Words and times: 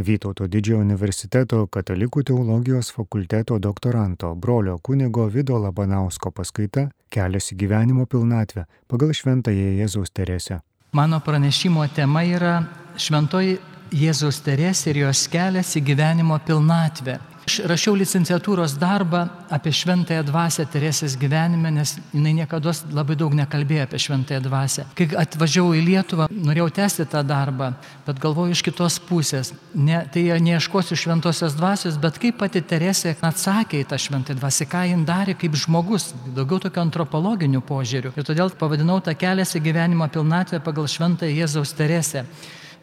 Vytauto 0.00 0.46
didžiojo 0.48 0.80
universiteto 0.80 1.66
katalikų 1.66 2.22
teologijos 2.30 2.88
fakulteto 2.96 3.58
doktoranto 3.60 4.34
brolio 4.34 4.78
kunigo 4.82 5.26
Vido 5.28 5.58
Labanausko 5.60 6.30
paskaita 6.32 6.86
Kelias 7.12 7.50
į 7.52 7.58
gyvenimo 7.64 8.06
pilnatvę 8.06 8.64
pagal 8.88 9.12
Šventąją 9.12 9.74
Jėzaus 9.80 10.12
Teresę. 10.14 10.60
Mano 10.92 11.20
pranešimo 11.20 11.84
tema 11.94 12.22
yra 12.24 12.54
Šventoji 12.96 13.58
Jėzaus 13.90 14.38
Teresė 14.46 14.92
ir 14.92 15.04
jos 15.06 15.26
kelias 15.30 15.74
į 15.78 15.82
gyvenimo 15.90 16.38
pilnatvę. 16.46 17.18
Aš 17.50 17.56
rašiau 17.66 17.96
licenciatūros 17.98 18.76
darbą 18.78 19.24
apie 19.50 19.72
šventąją 19.74 20.22
dvasę 20.28 20.66
Teresės 20.70 21.16
gyvenime, 21.18 21.72
nes 21.74 21.96
jinai 22.12 22.36
niekada 22.36 22.70
labai 22.94 23.16
daug 23.18 23.32
nekalbėjo 23.34 23.88
apie 23.88 23.98
šventąją 23.98 24.42
dvasę. 24.44 24.84
Kai 24.94 25.08
atvažiavau 25.18 25.72
į 25.74 25.80
Lietuvą, 25.88 26.28
norėjau 26.30 26.68
tęsti 26.76 27.08
tą 27.10 27.24
darbą, 27.26 27.72
bet 28.06 28.20
galvoju 28.22 28.54
iš 28.54 28.62
kitos 28.68 29.00
pusės. 29.08 29.50
Ne, 29.74 30.04
tai 30.14 30.28
neieškosiu 30.46 31.00
šventosios 31.00 31.58
dvasios, 31.58 31.98
bet 31.98 32.22
kaip 32.22 32.38
pati 32.38 32.62
Teresė 32.62 33.16
atsakė 33.18 33.82
į 33.82 33.90
tą 33.90 33.98
šventąją 33.98 34.38
dvasę, 34.38 34.68
ką 34.70 34.84
jin 34.92 35.02
darė 35.08 35.34
kaip 35.40 35.58
žmogus, 35.58 36.12
daugiau 36.36 36.62
tokio 36.62 36.84
antropologinių 36.86 37.64
požiūrių. 37.66 38.14
Ir 38.14 38.30
todėl 38.30 38.54
pavadinau 38.54 39.00
tą 39.02 39.16
kelias 39.18 39.56
į 39.58 39.64
gyvenimo 39.66 40.06
pilnatvę 40.12 40.62
pagal 40.62 40.86
šventąją 40.86 41.40
Jėzaus 41.42 41.74
Teresę. 41.74 42.28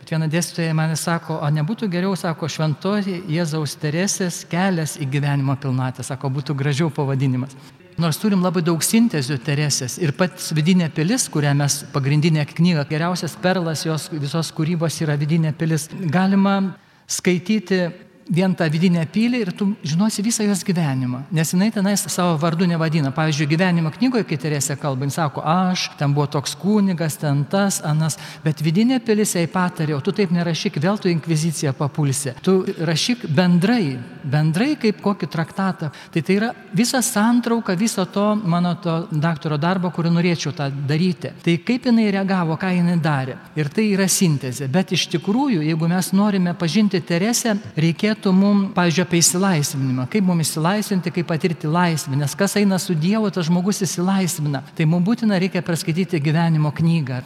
Viena 0.08 0.30
dėstytoja 0.32 0.72
man 0.72 0.94
sako, 0.96 1.42
o 1.44 1.48
nebūtų 1.52 1.90
geriau, 1.92 2.14
sako, 2.16 2.48
šventoji 2.48 3.26
Jėzaus 3.28 3.74
Teresės 3.82 4.46
kelias 4.48 4.96
į 5.04 5.08
gyvenimo 5.12 5.58
pilnatę, 5.60 6.06
sako, 6.08 6.30
būtų 6.38 6.56
gražiau 6.56 6.88
pavadinimas. 6.96 7.58
Nors 8.00 8.20
turim 8.22 8.40
labai 8.46 8.62
daug 8.64 8.80
sintezių 8.86 9.36
Teresės 9.44 9.98
ir 10.00 10.14
pats 10.16 10.54
vidinė 10.56 10.88
pilis, 10.96 11.26
kurią 11.34 11.52
mes 11.60 11.82
pagrindinė 11.92 12.46
knyga, 12.48 12.86
geriausias 12.88 13.36
perlas 13.42 13.84
jos 13.84 14.08
visos 14.14 14.54
kūrybos 14.56 15.02
yra 15.04 15.18
vidinė 15.20 15.52
pilis, 15.58 15.90
galima 15.92 16.56
skaityti 17.04 17.82
vien 18.30 18.54
tą 18.58 18.68
vidinę 18.72 19.06
pilį 19.12 19.42
ir 19.44 19.52
tu 19.56 19.70
žinosi 19.88 20.24
visą 20.26 20.46
jos 20.48 20.64
gyvenimą. 20.68 21.24
Nes 21.32 21.54
jinai 21.54 21.70
tenais 21.74 22.04
savo 22.12 22.36
vardu 22.42 22.68
nevadina. 22.68 23.12
Pavyzdžiui, 23.16 23.48
gyvenimo 23.50 23.92
knygoje, 23.96 24.26
kai 24.28 24.38
Teresė 24.42 24.78
kalba, 24.80 25.08
jis 25.08 25.18
sako, 25.18 25.44
aš, 25.48 25.88
ten 26.00 26.14
buvo 26.16 26.28
toks 26.38 26.56
kūnigas, 26.60 27.18
ten 27.22 27.44
tas, 27.50 27.80
anas, 27.86 28.18
bet 28.44 28.62
vidinė 28.64 29.00
pilis 29.04 29.36
jai 29.36 29.48
patarė, 29.52 29.96
o 29.98 30.02
tu 30.04 30.14
taip 30.16 30.34
nerašyk, 30.36 30.80
vėl 30.84 31.00
tu 31.02 31.12
inkviziciją 31.12 31.74
papulsi. 31.78 32.36
Tu 32.44 32.58
rašyk 32.88 33.28
bendrai, 33.34 33.98
bendrai 34.24 34.76
kaip 34.80 35.02
kokį 35.04 35.32
traktatą. 35.32 35.92
Tai 36.14 36.22
tai 36.24 36.38
yra 36.40 36.52
visa 36.76 37.02
santrauka 37.06 37.78
viso 37.80 38.06
to 38.06 38.28
mano 38.44 38.76
to 38.84 39.00
daktaro 39.12 39.58
darbo, 39.58 39.92
kurį 39.96 40.14
norėčiau 40.18 40.54
tą 40.58 40.70
daryti. 40.90 41.34
Tai 41.44 41.58
kaip 41.66 41.90
jinai 41.90 42.10
reagavo, 42.14 42.60
ką 42.60 42.74
jinai 42.76 43.00
darė. 43.02 43.38
Ir 43.58 43.72
tai 43.74 43.90
yra 43.96 44.10
sintezė. 44.12 44.70
Bet 44.72 44.94
iš 44.96 45.08
tikrųjų, 45.16 45.64
jeigu 45.66 45.90
mes 45.90 46.12
norime 46.14 46.54
pažinti 46.58 47.02
Teresę, 47.08 47.56
reikėtų 47.78 48.17
reikėtų 48.18 48.34
mums, 48.34 48.74
pavyzdžiui, 48.74 49.04
apie 49.06 49.20
įsilaisvinimą. 49.22 50.08
Kaip 50.10 50.24
mums 50.26 50.50
įsilaisvinti, 50.50 51.12
kaip 51.14 51.28
patirti 51.28 51.68
laisvę. 51.68 52.16
Nes 52.18 52.36
kas 52.36 52.56
eina 52.58 52.80
su 52.80 52.96
Dievu, 52.96 53.30
tas 53.30 53.46
žmogus 53.46 53.82
įsilaisvina. 53.82 54.64
Tai 54.76 54.86
mums 54.86 55.06
būtina 55.06 55.40
reikia 55.40 55.62
perskaityti 55.62 56.20
gyvenimo 56.20 56.72
knygą. 56.72 57.22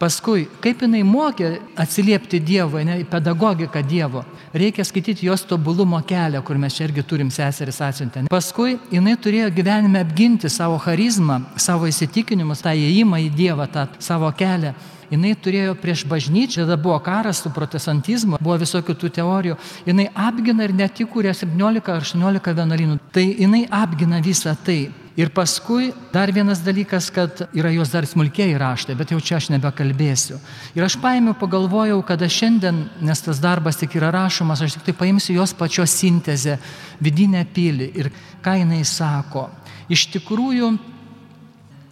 Paskui, 0.00 0.46
kaip 0.64 0.80
jinai 0.80 1.02
mokė 1.04 1.50
atsiliepti 1.76 2.38
Dievui, 2.40 2.86
ne, 2.88 2.94
pedagogiką 3.04 3.82
Dievo, 3.84 4.22
reikia 4.56 4.84
skaityti 4.88 5.26
jos 5.28 5.44
tobulumo 5.44 6.00
kelią, 6.08 6.40
kur 6.40 6.56
mes 6.56 6.72
čia 6.72 6.86
irgi 6.86 7.04
turim 7.04 7.28
seseris 7.28 7.82
atsiuntę. 7.84 8.22
Paskui 8.32 8.78
jinai 8.88 9.18
turėjo 9.20 9.50
gyvenime 9.52 10.00
apginti 10.00 10.48
savo 10.48 10.78
charizmą, 10.80 11.42
savo 11.60 11.90
įsitikinimus, 11.90 12.64
tą 12.64 12.72
įėjimą 12.72 13.20
į 13.26 13.28
Dievą, 13.36 13.68
tą 13.68 13.84
savo 14.00 14.32
kelią 14.32 14.72
jinai 15.10 15.34
turėjo 15.34 15.74
prieš 15.78 16.04
bažnyčią, 16.08 16.64
tada 16.64 16.78
buvo 16.80 16.98
karas 17.04 17.42
su 17.42 17.50
protestantizmu, 17.52 18.38
buvo 18.40 18.56
visokių 18.62 18.96
tų 18.96 19.12
teorijų, 19.18 19.58
jinai 19.88 20.08
apgina 20.14 20.64
ir 20.64 20.74
net 20.76 21.02
įkūrė 21.02 21.34
17 21.36 21.92
ar 21.92 22.04
18 22.06 22.56
vienuolynų. 22.62 22.98
Tai 23.12 23.26
jinai 23.26 23.66
apgina 23.82 24.22
visą 24.24 24.56
tai. 24.64 24.80
Ir 25.20 25.28
paskui 25.36 25.90
dar 26.14 26.30
vienas 26.32 26.62
dalykas, 26.64 27.10
kad 27.12 27.42
yra 27.52 27.72
jos 27.74 27.90
dar 27.92 28.06
smulkiai 28.08 28.54
raštai, 28.56 28.94
bet 28.96 29.10
jau 29.12 29.18
čia 29.20 29.36
aš 29.36 29.50
nebekalbėsiu. 29.52 30.38
Ir 30.78 30.86
aš 30.86 30.96
paėmiau, 31.02 31.34
pagalvojau, 31.36 31.98
kada 32.08 32.28
šiandien, 32.30 32.86
nes 33.04 33.20
tas 33.26 33.42
darbas 33.42 33.76
tik 33.76 33.98
yra 34.00 34.08
rašomas, 34.14 34.62
aš 34.64 34.78
tik 34.78 34.88
tai 34.88 34.96
paimsiu 35.02 35.36
jos 35.36 35.52
pačios 35.58 35.92
sintezę, 36.00 36.56
vidinę 37.04 37.44
pilį 37.52 37.90
ir 38.00 38.08
ką 38.40 38.56
jinai 38.62 38.80
sako. 38.88 39.50
Iš 39.92 40.08
tikrųjų, 40.16 40.72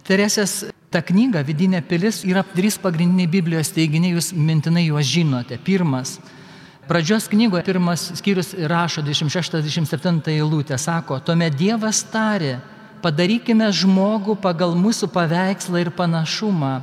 Teresės 0.09 0.63
Ta 0.89 1.03
knyga, 1.05 1.43
vidinė 1.45 1.83
pilis, 1.85 2.23
yra 2.25 2.41
trys 2.41 2.79
pagrindiniai 2.81 3.29
Biblijos 3.29 3.69
teiginiai, 3.75 4.15
jūs 4.15 4.31
mintinai 4.33 4.87
juos 4.87 5.05
žinote. 5.05 5.59
Pirmas. 5.61 6.15
Pradžios 6.89 7.27
knygoje 7.29 7.61
pirmas 7.67 8.07
skyrius 8.17 8.55
rašo 8.71 9.03
26-27 9.05 10.31
eilutė, 10.33 10.79
sako, 10.81 11.19
tuomet 11.21 11.53
Dievas 11.59 12.01
tarė, 12.09 12.55
padarykime 13.03 13.69
žmogų 13.75 14.37
pagal 14.41 14.75
mūsų 14.79 15.09
paveikslą 15.13 15.83
ir 15.83 15.93
panašumą. 15.95 16.73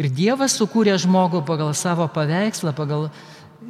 Ir 0.00 0.10
Dievas 0.10 0.56
sukūrė 0.58 0.96
žmogų 0.98 1.44
pagal 1.46 1.70
savo 1.78 2.08
paveikslą, 2.10 2.74
pagal 2.74 3.08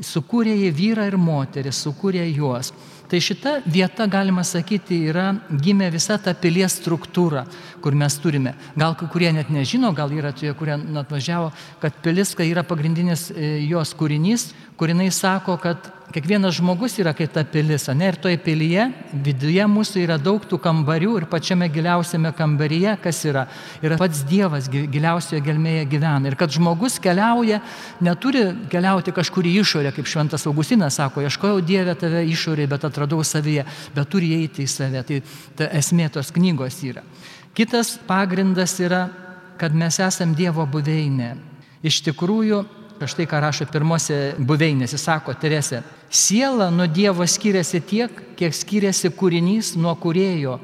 sukūrė 0.02 0.54
jį 0.56 0.70
vyrą 0.74 1.06
ir 1.10 1.16
moterį, 1.20 1.72
sukūrė 1.74 2.24
juos. 2.32 2.72
Tai 3.04 3.20
šita 3.20 3.58
vieta, 3.68 4.06
galima 4.08 4.42
sakyti, 4.48 4.96
yra 5.10 5.26
gimė 5.50 5.90
visa 5.92 6.16
ta 6.18 6.32
pilies 6.34 6.78
struktūra, 6.80 7.44
kur 7.84 7.94
mes 7.94 8.16
turime. 8.18 8.54
Gal 8.80 8.96
kai 8.98 9.10
kurie 9.12 9.28
net 9.36 9.50
nežino, 9.52 9.92
gal 9.94 10.12
yra 10.16 10.32
tie, 10.32 10.54
kurie 10.56 10.78
atvažiavo, 11.02 11.52
kad 11.82 12.00
pilis, 12.02 12.32
kai 12.34 12.48
yra 12.48 12.64
pagrindinis 12.66 13.28
e, 13.30 13.58
jos 13.68 13.92
kūrinys, 13.98 14.48
kur 14.80 14.90
jinai 14.90 15.10
sako, 15.12 15.58
kad 15.60 15.92
kiekvienas 16.14 16.54
žmogus 16.60 16.94
yra 17.02 17.10
kaip 17.16 17.32
ta 17.34 17.42
pilis, 17.46 17.88
ne? 17.90 18.08
Ir 18.12 18.18
toje 18.22 18.38
pilyje, 18.38 18.86
viduje 19.24 19.64
mūsų 19.70 20.04
yra 20.04 20.16
daug 20.22 20.44
tų 20.46 20.60
kambarių 20.62 21.16
ir 21.18 21.26
pačiame 21.30 21.66
giliausiame 21.72 22.30
kambaryje, 22.38 22.94
kas 23.02 23.22
yra, 23.26 23.46
yra 23.82 23.98
pats 23.98 24.22
Dievas 24.28 24.68
giliausioje 24.70 25.42
gelmėje 25.44 25.88
gyvena. 25.90 26.30
Ir 26.30 26.36
kad 26.38 26.54
žmogus 26.54 27.00
keliauja, 27.02 27.58
neturi 28.04 28.44
keliauti 28.70 29.14
kažkur 29.16 29.48
į 29.50 29.56
išorę, 29.64 29.94
kaip 29.96 30.10
Šventas 30.10 30.46
Augustinas 30.50 31.00
sako, 31.00 31.24
ieškojau 31.26 31.64
Dievę 31.66 31.96
tave 31.98 32.22
išorėje, 32.30 32.70
bet 32.70 32.86
atradau 32.86 33.18
savyje, 33.26 33.66
bet 33.96 34.10
turi 34.12 34.30
eiti 34.38 34.68
į 34.68 34.70
save. 34.70 35.02
Tai 35.08 35.20
ta 35.58 35.70
esmė 35.80 36.12
tos 36.14 36.30
knygos 36.34 36.78
yra. 36.86 37.02
Kitas 37.58 37.96
pagrindas 38.06 38.78
yra, 38.82 39.08
kad 39.58 39.74
mes 39.74 39.98
esam 40.02 40.34
Dievo 40.38 40.66
buveinė. 40.66 41.34
Iš 41.84 42.00
tikrųjų, 42.06 42.62
Štai 43.02 43.26
ką 43.26 43.40
rašo 43.42 43.66
pirmose 43.66 44.36
buveinėse, 44.38 44.98
sako 45.00 45.34
Teresė. 45.34 45.82
Siela 46.08 46.70
nuo 46.70 46.86
Dievo 46.86 47.26
skiriasi 47.26 47.80
tiek, 47.82 48.20
kiek 48.38 48.54
skiriasi 48.54 49.10
kūrinys 49.10 49.74
nuo 49.74 49.96
kurėjo. 49.98 50.60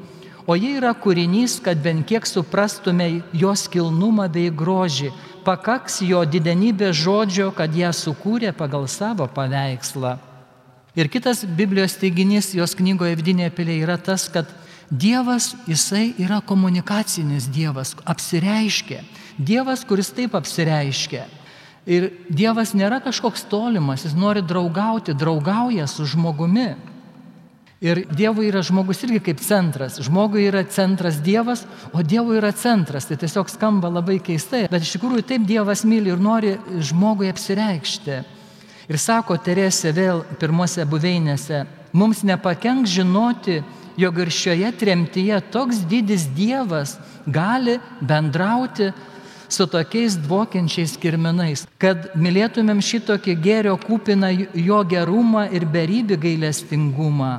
O 0.47 0.55
jie 0.55 0.77
yra 0.79 0.93
kūrinys, 0.97 1.59
kad 1.61 1.81
bent 1.83 2.07
kiek 2.07 2.25
suprastume 2.25 3.21
jos 3.35 3.67
kilnumą 3.69 4.29
bei 4.31 4.49
grožį. 4.49 5.11
Pakaks 5.45 5.99
jo 6.05 6.23
didenybės 6.25 6.95
žodžio, 7.03 7.49
kad 7.53 7.75
ją 7.75 7.91
sukūrė 7.93 8.53
pagal 8.55 8.87
savo 8.87 9.27
paveikslą. 9.27 10.15
Ir 10.95 11.11
kitas 11.11 11.43
Biblijos 11.45 11.97
teiginys 11.99 12.53
jos 12.55 12.75
knygoje 12.75 13.15
vidinėje 13.19 13.53
pilėje 13.55 13.85
yra 13.85 13.99
tas, 13.99 14.27
kad 14.31 14.47
Dievas, 14.91 15.53
jisai 15.67 16.13
yra 16.19 16.41
komunikacinis 16.43 17.45
Dievas, 17.47 17.93
apsireiškia. 18.03 19.03
Dievas, 19.39 19.85
kuris 19.87 20.11
taip 20.11 20.35
apsireiškia. 20.35 21.23
Ir 21.89 22.11
Dievas 22.29 22.75
nėra 22.77 22.99
kažkoks 23.01 23.47
tolimas, 23.49 24.05
jis 24.05 24.13
nori 24.13 24.43
draugauti, 24.45 25.15
draugauja 25.17 25.87
su 25.89 26.05
žmogumi. 26.05 26.75
Ir 27.81 28.03
Dievui 28.13 28.51
yra 28.51 28.61
žmogus 28.61 28.99
irgi 29.07 29.17
kaip 29.25 29.39
centras. 29.41 29.97
Žmogui 30.05 30.43
yra 30.45 30.61
centras 30.69 31.17
Dievas, 31.25 31.63
o 31.97 32.03
Dievui 32.05 32.37
yra 32.37 32.51
centras. 32.53 33.07
Tai 33.09 33.17
tiesiog 33.17 33.49
skamba 33.49 33.89
labai 33.89 34.19
keistai. 34.21 34.67
Bet 34.69 34.85
iš 34.85 34.93
tikrųjų 34.99 35.25
taip 35.25 35.47
Dievas 35.49 35.81
myli 35.89 36.13
ir 36.13 36.21
nori 36.21 36.53
žmogui 36.77 37.31
apsireikšti. 37.33 38.19
Ir 38.91 39.01
sako 39.01 39.39
Teresė 39.41 39.95
vėl 39.97 40.21
pirmose 40.37 40.85
buveinėse, 40.85 41.63
mums 41.97 42.21
nepakenk 42.27 42.85
žinoti, 42.89 43.61
jog 43.97 44.19
ir 44.19 44.31
šioje 44.33 44.71
tremtyje 44.77 45.39
toks 45.53 45.81
didis 45.89 46.27
Dievas 46.35 46.97
gali 47.25 47.77
bendrauti 48.01 48.91
su 49.51 49.67
tokiais 49.67 50.15
dvokiančiais 50.15 50.95
kirminais, 51.01 51.65
kad 51.81 52.13
mylėtumėm 52.15 52.79
šitokį 52.79 53.35
gėrio 53.43 53.75
kupiną 53.81 54.31
jo 54.55 54.79
gerumą 54.87 55.47
ir 55.51 55.65
beribį 55.67 56.17
gailestingumą. 56.25 57.33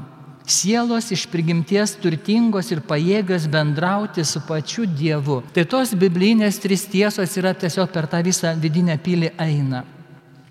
Sielos 0.44 1.08
iš 1.14 1.22
prigimties 1.30 1.94
turtingos 2.02 2.72
ir 2.74 2.82
pajėgas 2.84 3.46
bendrauti 3.48 4.24
su 4.26 4.42
pačiu 4.44 4.84
Dievu. 4.84 5.38
Tai 5.54 5.64
tos 5.70 5.94
biblinės 5.94 6.58
trys 6.60 6.84
tiesos 6.90 7.36
yra 7.38 7.54
tiesiog 7.54 7.88
per 7.94 8.10
tą 8.10 8.20
visą 8.26 8.52
vidinę 8.60 8.98
pilį 8.98 9.32
eina. 9.40 9.84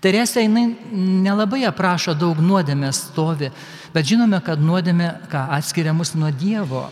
Teresė 0.02 0.48
jinai 0.48 0.72
nelabai 1.22 1.62
aprašo 1.70 2.16
daug 2.18 2.40
nuodėmės 2.42 3.04
stovi, 3.12 3.52
bet 3.94 4.08
žinome, 4.10 4.40
kad 4.42 4.64
nuodėmė 4.64 5.12
ką 5.30 5.44
atskiria 5.60 5.94
mus 5.94 6.16
nuo 6.18 6.32
Dievo. 6.34 6.88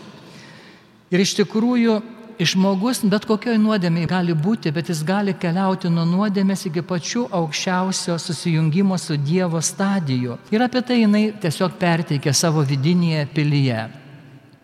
Ir 1.10 1.24
iš 1.24 1.34
tikrųjų 1.40 1.98
žmogus 2.48 3.02
bet 3.04 3.26
kokioj 3.28 3.58
nuodėmiai 3.60 4.08
gali 4.08 4.34
būti, 4.34 4.72
bet 4.72 4.88
jis 4.88 5.02
gali 5.04 5.34
keliauti 5.36 5.90
nuo 5.92 6.06
nuodėmės 6.08 6.66
iki 6.70 6.82
pačių 6.86 7.26
aukščiausio 7.36 8.16
susijungimo 8.18 8.96
su 8.98 9.18
Dievo 9.20 9.60
stadijų. 9.60 10.38
Ir 10.54 10.64
apie 10.64 10.82
tai 10.86 11.02
jinai 11.02 11.24
tiesiog 11.42 11.76
perteikė 11.80 12.32
savo 12.34 12.64
vidinėje 12.64 13.26
pilyje. 13.34 13.86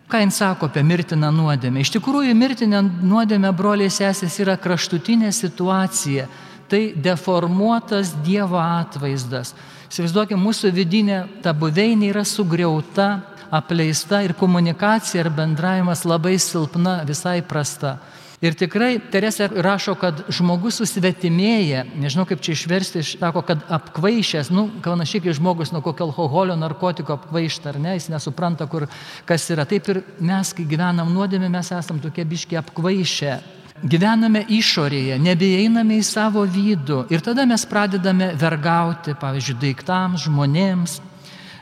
Ką 0.07 0.23
jis 0.23 0.39
sako 0.39 0.71
apie 0.71 0.85
mirtiną 0.87 1.33
nuodėmę? 1.35 1.83
Iš 1.83 1.91
tikrųjų, 1.97 2.35
mirtinę 2.39 2.81
nuodėmę 2.87 3.51
broliai 3.57 3.91
sesės 3.91 4.39
yra 4.39 4.55
kraštutinė 4.57 5.33
situacija. 5.35 6.29
Tai 6.71 6.83
deformuotas 6.99 8.13
Dievo 8.27 8.59
atvaizdas. 8.59 9.53
Įsivaizduokime, 9.91 10.41
mūsų 10.43 10.73
vidinė 10.75 11.19
ta 11.43 11.53
buveinė 11.55 12.11
yra 12.11 12.25
sugriauta, 12.27 13.36
apleista 13.51 14.23
ir 14.25 14.35
komunikacija 14.39 15.25
ir 15.25 15.33
bendravimas 15.33 16.05
labai 16.05 16.39
silpna, 16.39 17.01
visai 17.09 17.41
prasta. 17.43 17.97
Ir 18.45 18.53
tikrai 18.53 18.99
Teresė 19.01 19.49
rašo, 19.65 19.95
kad 19.97 20.19
žmogus 20.29 20.77
susvetimėja, 20.83 21.87
nežinau 21.97 22.27
kaip 22.29 22.43
čia 22.45 22.53
išversti, 22.53 23.01
sako, 23.17 23.41
kad 23.49 23.63
apkvaišęs, 23.73 24.51
nu, 24.53 24.67
panašiai 24.85 25.23
kaip 25.25 25.39
žmogus 25.39 25.73
nuo 25.73 25.81
kokio 25.85 26.11
alkoholio, 26.11 26.57
narkotiko 26.61 27.17
apkvaišta, 27.17 27.73
ar 27.73 27.81
ne, 27.81 27.95
jis 27.97 28.11
nesupranta, 28.13 28.69
kur 28.69 28.91
kas 29.29 29.49
yra. 29.55 29.65
Taip 29.69 29.89
ir 29.89 30.03
mes, 30.21 30.53
kai 30.53 30.69
gyvenam 30.69 31.15
nuodėmė, 31.17 31.49
mes 31.53 31.73
esam 31.79 32.03
tokie 32.03 32.27
biški 32.29 32.61
apkvaišę. 32.61 33.39
Gyvename 33.85 34.45
išorėje, 34.53 35.19
nebeiname 35.21 35.99
į 36.01 36.05
savo 36.05 36.45
vidų 36.49 37.03
ir 37.13 37.25
tada 37.25 37.45
mes 37.49 37.65
pradedame 37.69 38.31
vergauti, 38.37 39.13
pavyzdžiui, 39.21 39.59
daiktams, 39.61 40.25
žmonėms, 40.25 41.01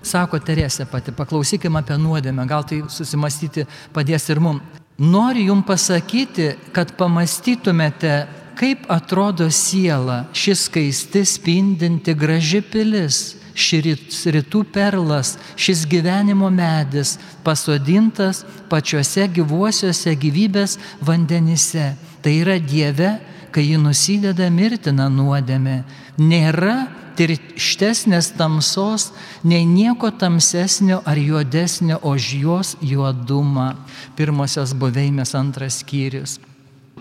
sako 0.04 0.38
Teresė 0.44 0.86
pati, 0.90 1.12
paklausykime 1.16 1.80
apie 1.80 1.98
nuodėmę, 2.00 2.46
gal 2.48 2.64
tai 2.68 2.82
susimastyti 2.88 3.66
padės 3.94 4.28
ir 4.30 4.40
mums. 4.44 4.82
Noriu 4.98 5.48
jums 5.48 5.66
pasakyti, 5.66 6.52
kad 6.72 6.92
pamastytumėte, 6.94 8.28
kaip 8.54 8.84
atrodo 8.92 9.48
siela, 9.50 10.28
šis 10.30 10.68
skaisti 10.68 11.24
spindinti 11.26 12.14
graži 12.14 12.60
pilis, 12.62 13.34
ši 13.58 13.80
rytų 14.36 14.62
perlas, 14.74 15.34
šis 15.58 15.82
gyvenimo 15.90 16.50
medis, 16.50 17.16
pasodintas 17.42 18.44
pačiuose 18.70 19.26
gyvuosiuose 19.34 20.14
gyvybės 20.14 20.78
vandenyse. 21.02 21.94
Tai 22.22 22.32
yra 22.38 22.60
Dieve, 22.62 23.16
kai 23.54 23.66
ji 23.68 23.78
nusideda 23.78 24.46
mirtina 24.50 25.08
nuodėmė. 25.10 25.82
Nėra 26.18 26.76
tirštesnės 27.18 28.32
tamsos, 28.38 29.10
nei 29.42 29.64
nieko 29.66 30.10
tamsesnio 30.10 31.02
ar 31.06 31.18
juodesnio 31.18 32.00
už 32.02 32.32
jos 32.40 32.74
juodumą. 32.82 33.74
Pirmosios 34.16 34.74
buveinės 34.76 35.34
antras 35.38 35.80
skyrius. 35.82 36.38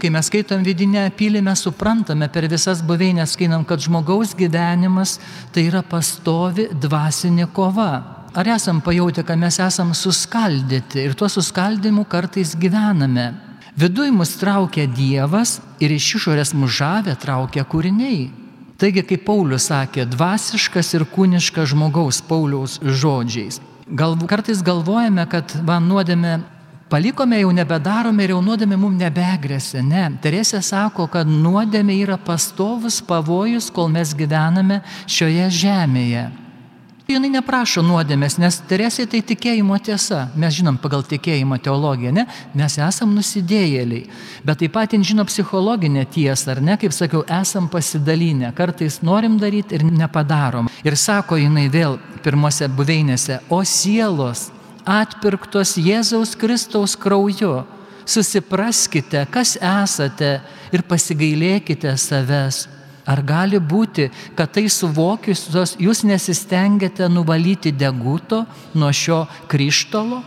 Kai 0.02 0.10
mes 0.10 0.26
skaitom 0.26 0.64
vidinę 0.66 1.06
apylį, 1.08 1.44
mes 1.46 1.62
suprantame 1.62 2.28
per 2.34 2.48
visas 2.50 2.82
buveinės, 2.86 3.36
skaitam, 3.36 3.62
kad 3.66 3.82
žmogaus 3.84 4.34
gyvenimas 4.38 5.20
tai 5.54 5.68
yra 5.70 5.84
pastovi 5.86 6.68
dvasinė 6.74 7.48
kova. 7.54 7.92
Ar 8.34 8.50
esam 8.56 8.80
pajautę, 8.82 9.22
kad 9.22 9.38
mes 9.38 9.60
esam 9.62 9.94
suskaldyti 9.94 11.04
ir 11.06 11.14
tuo 11.14 11.30
suskaldimu 11.30 12.08
kartais 12.10 12.56
gyvename? 12.58 13.30
Viduj 13.78 14.10
mus 14.14 14.34
traukia 14.42 14.88
Dievas 14.90 15.60
ir 15.82 15.94
iš 15.94 16.16
išorės 16.18 16.54
mužavę 16.58 17.14
traukia 17.22 17.66
kūriniai. 17.66 18.43
Taigi, 18.82 19.04
kaip 19.06 19.26
Paulius 19.28 19.70
sakė, 19.70 20.08
dvasiškas 20.10 20.94
ir 20.98 21.06
kūniškas 21.14 21.72
žmogaus 21.74 22.22
Pauliaus 22.26 22.80
žodžiais. 22.82 23.62
Gal, 23.88 24.16
kartais 24.28 24.64
galvojame, 24.66 25.26
kad 25.30 25.54
va 25.68 25.78
nuodėme 25.84 26.40
palikome, 26.90 27.40
jau 27.42 27.52
nebedarome 27.56 28.26
ir 28.26 28.34
jau 28.34 28.42
nuodėmė 28.46 28.78
mums 28.80 29.02
nebegrėsia. 29.02 29.84
Ne, 29.86 30.06
Teresė 30.24 30.62
sako, 30.66 31.08
kad 31.12 31.30
nuodėmė 31.30 32.00
yra 32.04 32.18
pastovus 32.18 33.02
pavojus, 33.06 33.70
kol 33.74 33.92
mes 33.94 34.16
gyvename 34.18 34.82
šioje 35.10 35.52
žemėje. 35.64 36.30
Jinai 37.04 37.34
neprašo 37.34 37.82
nuodėmės, 37.84 38.38
nes 38.40 38.62
Teresė 38.64 39.04
tai 39.12 39.20
tikėjimo 39.28 39.76
tiesa. 39.84 40.30
Mes 40.40 40.54
žinom 40.56 40.78
pagal 40.80 41.02
tikėjimo 41.04 41.58
teologiją, 41.60 42.14
ne? 42.16 42.24
Mes 42.56 42.78
esam 42.80 43.12
nusidėjėliai. 43.12 44.06
Bet 44.48 44.62
taip 44.62 44.72
pat 44.72 44.96
jin 44.96 45.04
žino 45.04 45.26
psichologinę 45.28 46.06
tiesą, 46.08 46.54
ar 46.54 46.62
ne? 46.64 46.78
Kaip 46.80 46.96
sakiau, 46.96 47.26
esam 47.28 47.68
pasidalinę. 47.68 48.54
Kartais 48.56 49.02
norim 49.04 49.36
daryti 49.42 49.76
ir 49.76 49.84
nepadarom. 49.84 50.72
Ir 50.88 50.96
sako 50.96 51.42
jinai 51.42 51.66
vėl 51.74 52.00
pirmose 52.24 52.70
buveinėse, 52.72 53.42
o 53.52 53.60
sielos 53.68 54.48
atpirktos 54.88 55.76
Jėzaus 55.76 56.38
Kristaus 56.40 56.96
krauju. 56.96 57.66
Susipraskite, 58.08 59.26
kas 59.32 59.58
esate 59.60 60.38
ir 60.72 60.88
pasigailėkite 60.88 61.98
savęs 62.00 62.64
Ar 63.06 63.20
gali 63.28 63.60
būti, 63.60 64.08
kad 64.38 64.54
tai 64.56 64.70
suvokiusios 64.72 65.76
jūs 65.82 66.04
nesistengiate 66.08 67.10
nuvalyti 67.12 67.74
deguto 67.76 68.46
nuo 68.74 68.92
šio 68.96 69.26
kryštalo? 69.52 70.22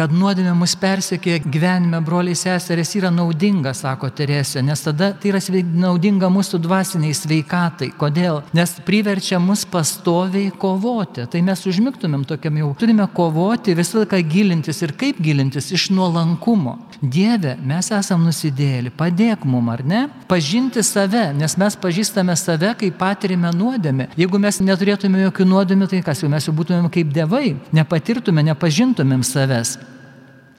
Kad 0.00 0.12
nuodėmė 0.16 0.54
mus 0.56 0.72
persekė 0.80 1.34
gyvenime, 1.44 1.98
broliai 2.00 2.36
seserės, 2.38 2.94
yra 2.96 3.10
naudinga, 3.12 3.74
sako 3.76 4.08
Teresė, 4.16 4.62
nes 4.64 4.80
tada 4.80 5.10
tai 5.12 5.28
yra 5.34 5.40
naudinga 5.82 6.30
mūsų 6.32 6.60
dvasiniai 6.64 7.12
sveikatai. 7.16 7.90
Kodėl? 8.00 8.40
Nes 8.56 8.72
priverčia 8.86 9.36
mus 9.44 9.66
pastoviai 9.68 10.54
kovoti. 10.56 11.26
Tai 11.28 11.42
mes 11.44 11.64
užmigtumėm 11.68 12.24
tokiam 12.24 12.56
jau. 12.62 12.70
Turime 12.80 13.04
kovoti, 13.12 13.76
visą 13.76 14.00
laiką 14.00 14.22
gilintis 14.24 14.80
ir 14.80 14.96
kaip 14.96 15.20
gilintis 15.20 15.68
iš 15.76 15.90
nuolankumo. 15.92 16.78
Dieve, 17.00 17.58
mes 17.60 17.92
esam 17.92 18.24
nusidėlį, 18.24 18.94
padėk 18.96 19.44
mum, 19.48 19.68
ar 19.72 19.84
ne? 19.84 20.06
Pažinti 20.32 20.84
save, 20.84 21.30
nes 21.36 21.58
mes 21.60 21.76
pažįstame 21.84 22.36
save, 22.40 22.72
kai 22.80 22.92
patirime 23.04 23.52
nuodėmę. 23.56 24.10
Jeigu 24.20 24.40
mes 24.40 24.64
neturėtume 24.64 25.26
jokių 25.26 25.48
nuodėmių, 25.52 25.92
tai 25.92 26.02
kas 26.08 26.24
jau 26.24 26.32
mes 26.32 26.48
jau 26.48 26.56
būtumėm 26.56 26.88
kaip 26.92 27.12
dievai, 27.12 27.58
nepatirtume, 27.76 28.48
nepažintumėm 28.48 29.24
savęs. 29.28 29.76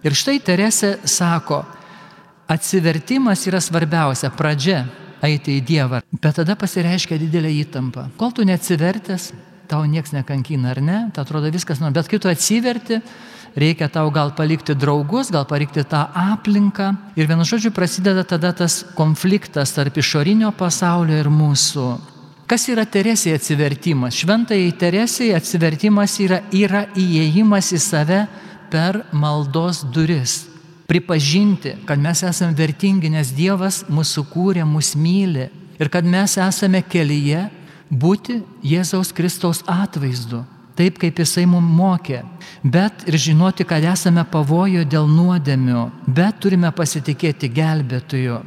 Ir 0.01 0.15
štai 0.17 0.39
Teresė 0.41 0.95
sako, 1.05 1.61
atsivertimas 2.49 3.45
yra 3.45 3.61
svarbiausia, 3.61 4.31
pradžia 4.33 4.85
eiti 5.21 5.59
į 5.59 5.65
Dievą, 5.65 6.01
bet 6.17 6.39
tada 6.39 6.55
pasireiškia 6.57 7.19
didelė 7.21 7.51
įtampa. 7.61 8.07
Kol 8.17 8.33
tu 8.33 8.45
neatsivertęs, 8.47 9.31
tau 9.69 9.85
nieks 9.85 10.15
nekankina, 10.15 10.73
ar 10.73 10.81
ne? 10.81 10.97
Tai 11.13 11.23
atrodo 11.23 11.51
viskas, 11.53 11.79
nu, 11.79 11.91
bet 11.93 12.09
kai 12.09 12.19
tu 12.19 12.31
atsiverti, 12.31 12.97
reikia 13.55 13.91
tau 13.93 14.09
gal 14.11 14.33
palikti 14.35 14.73
draugus, 14.75 15.31
gal 15.31 15.45
palikti 15.45 15.85
tą 15.87 16.07
aplinką. 16.17 16.91
Ir 17.15 17.29
vienu 17.29 17.45
žodžiu 17.47 17.71
prasideda 17.75 18.25
tada 18.27 18.55
tas 18.57 18.81
konfliktas 18.97 19.75
tarp 19.77 20.01
išorinio 20.01 20.51
pasaulio 20.57 21.21
ir 21.21 21.29
mūsų. 21.31 21.89
Kas 22.51 22.65
yra 22.67 22.83
Teresėje 22.83 23.37
atsivertimas? 23.37 24.17
Šventai 24.17 24.65
Teresėje 24.75 25.37
atsivertimas 25.37 26.17
yra, 26.19 26.41
yra 26.51 26.87
įėjimas 26.99 27.69
į 27.77 27.79
save 27.79 28.25
per 28.71 29.03
maldos 29.11 29.83
duris. 29.93 30.47
Pripažinti, 30.87 31.75
kad 31.85 31.99
mes 31.99 32.23
esame 32.23 32.55
vertingi, 32.55 33.11
nes 33.11 33.31
Dievas 33.35 33.83
mūsų 33.87 34.25
kūrė, 34.31 34.65
mūsų 34.67 34.99
myli 34.99 35.49
ir 35.79 35.91
kad 35.91 36.07
mes 36.07 36.35
esame 36.39 36.81
kelyje 36.83 37.45
būti 37.91 38.41
Jėzaus 38.63 39.13
Kristaus 39.15 39.61
atvaizdu, 39.67 40.43
taip 40.75 40.99
kaip 40.99 41.19
Jisai 41.23 41.45
mums 41.47 41.71
mokė. 41.77 42.23
Bet 42.63 43.05
ir 43.07 43.19
žinoti, 43.19 43.67
kad 43.67 43.83
esame 43.93 44.25
pavojo 44.27 44.83
dėl 44.83 45.07
nuodėmių, 45.07 45.85
bet 46.07 46.43
turime 46.43 46.71
pasitikėti 46.75 47.51
gelbėtoju. 47.55 48.41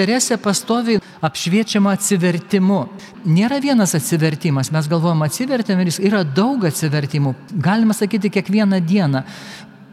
Teresė 0.00 0.38
pastoviai 0.40 1.00
apšviečiama 1.20 1.92
atsivertimu. 1.92 2.78
Nėra 3.28 3.58
vienas 3.60 3.92
atsivertimas, 3.98 4.70
mes 4.72 4.86
galvojam 4.88 5.26
atsivertėm 5.26 5.82
ir 5.82 5.90
yra 6.08 6.22
daug 6.24 6.64
atsivertimų. 6.64 7.34
Galima 7.60 7.92
sakyti 7.96 8.30
kiekvieną 8.32 8.78
dieną. 8.80 9.24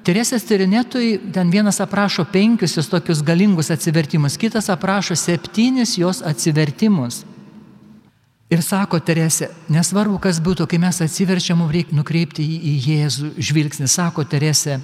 Teresės 0.07 0.45
tyrinėtojai 0.47 1.17
ten 1.35 1.49
vienas 1.51 1.81
aprašo 1.83 2.23
penkius 2.31 2.77
jos 2.77 2.87
tokius 2.87 3.19
galingus 3.27 3.67
atsivertimus, 3.73 4.37
kitas 4.39 4.69
aprašo 4.71 5.17
septynis 5.19 5.97
jos 5.99 6.21
atsivertimus. 6.23 7.25
Ir 8.47 8.61
sako 8.63 9.01
Teresė, 9.03 9.49
nesvarbu 9.67 10.21
kas 10.23 10.39
būtų, 10.39 10.69
kai 10.71 10.79
mes 10.79 11.01
atsiverčiam, 11.03 11.59
mums 11.59 11.75
reikia 11.75 11.97
nukreipti 11.97 12.45
į, 12.47 12.75
Jėzų 12.85 13.33
žvilgsnį, 13.49 13.89
sako 13.91 14.23
Teresė. 14.23 14.77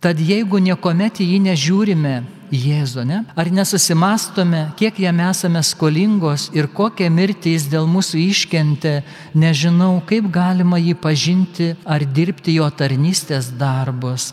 Tad 0.00 0.20
jeigu 0.20 0.60
niekuomet 0.62 1.22
į 1.24 1.30
jį 1.32 1.44
nežiūrime, 1.50 2.16
Jėzų, 2.46 3.02
ne? 3.02 3.24
Ar 3.34 3.48
nesusimastome, 3.50 4.68
kiek 4.78 5.00
jam 5.02 5.18
esame 5.24 5.62
skolingos 5.66 6.46
ir 6.54 6.68
kokią 6.70 7.08
mirtį 7.10 7.56
jis 7.56 7.66
dėl 7.72 7.88
mūsų 7.90 8.20
iškentė, 8.22 9.00
nežinau, 9.34 9.98
kaip 10.06 10.30
galima 10.30 10.78
jį 10.78 10.94
pažinti 10.94 11.72
ar 11.82 12.06
dirbti 12.06 12.54
jo 12.60 12.70
tarnystės 12.70 13.50
darbus. 13.58 14.30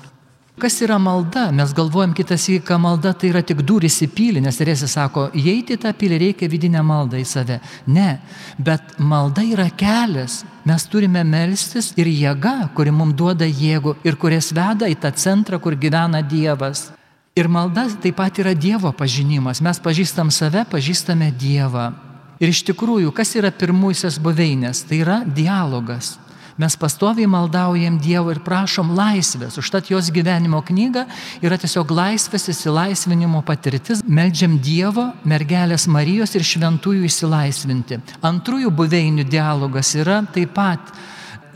Kas 0.61 0.81
yra 0.85 0.99
malda? 1.01 1.47
Mes 1.51 1.71
galvojam 1.73 2.11
kitas 2.13 2.43
į 2.51 2.59
ką 2.61 2.75
malda 2.77 3.15
tai 3.17 3.31
yra 3.31 3.41
tik 3.41 3.63
durys 3.65 3.95
į 4.05 4.07
pilį, 4.13 4.43
nes 4.45 4.59
Teresė 4.59 4.85
sako, 4.91 5.25
įeiti 5.33 5.73
į 5.73 5.79
tą 5.81 5.93
pilį 5.97 6.19
reikia 6.27 6.49
vidinę 6.49 6.83
maldą 6.85 7.17
į 7.17 7.25
save. 7.25 7.57
Ne, 7.89 8.19
bet 8.61 8.99
malda 9.01 9.41
yra 9.41 9.65
kelias. 9.73 10.43
Mes 10.63 10.85
turime 10.87 11.25
melstis 11.25 11.89
ir 11.97 12.07
jėga, 12.07 12.69
kuri 12.77 12.93
mums 12.93 13.17
duoda 13.17 13.49
jėgų 13.49 13.95
ir 14.05 14.19
kurias 14.21 14.51
veda 14.53 14.87
į 14.87 14.99
tą 15.01 15.11
centrą, 15.17 15.57
kur 15.59 15.73
gyvena 15.73 16.21
Dievas. 16.21 16.91
Ir 17.33 17.49
malda 17.49 17.87
taip 17.97 18.21
pat 18.21 18.37
yra 18.37 18.53
Dievo 18.53 18.93
pažinimas. 18.93 19.57
Mes 19.65 19.81
pažįstam 19.81 20.29
save, 20.29 20.67
pažįstame 20.69 21.31
Dievą. 21.33 21.89
Ir 22.37 22.53
iš 22.53 22.61
tikrųjų, 22.67 23.09
kas 23.15 23.33
yra 23.39 23.49
pirmusias 23.55 24.19
buveinės? 24.21 24.85
Tai 24.85 25.01
yra 25.01 25.17
dialogas. 25.25 26.19
Mes 26.57 26.75
pastoviai 26.77 27.27
maldaujam 27.27 27.97
Dievo 28.01 28.33
ir 28.33 28.41
prašom 28.45 28.91
laisvės. 28.93 29.57
Užtat 29.57 29.89
jos 29.89 30.11
gyvenimo 30.13 30.61
knyga 30.65 31.07
yra 31.41 31.57
tiesiog 31.57 31.89
laisvės 31.89 32.45
įsilaisvinimo 32.53 33.41
patirtis. 33.47 34.03
Meldžiam 34.05 34.59
Dievo, 34.61 35.09
mergelės 35.25 35.87
Marijos 35.89 36.35
ir 36.37 36.45
šventųjų 36.45 37.09
įsilaisvinti. 37.09 37.99
Antrųjų 38.21 38.69
buveinių 38.69 39.25
dialogas 39.25 39.95
yra 39.97 40.21
taip 40.33 40.53
pat 40.53 40.93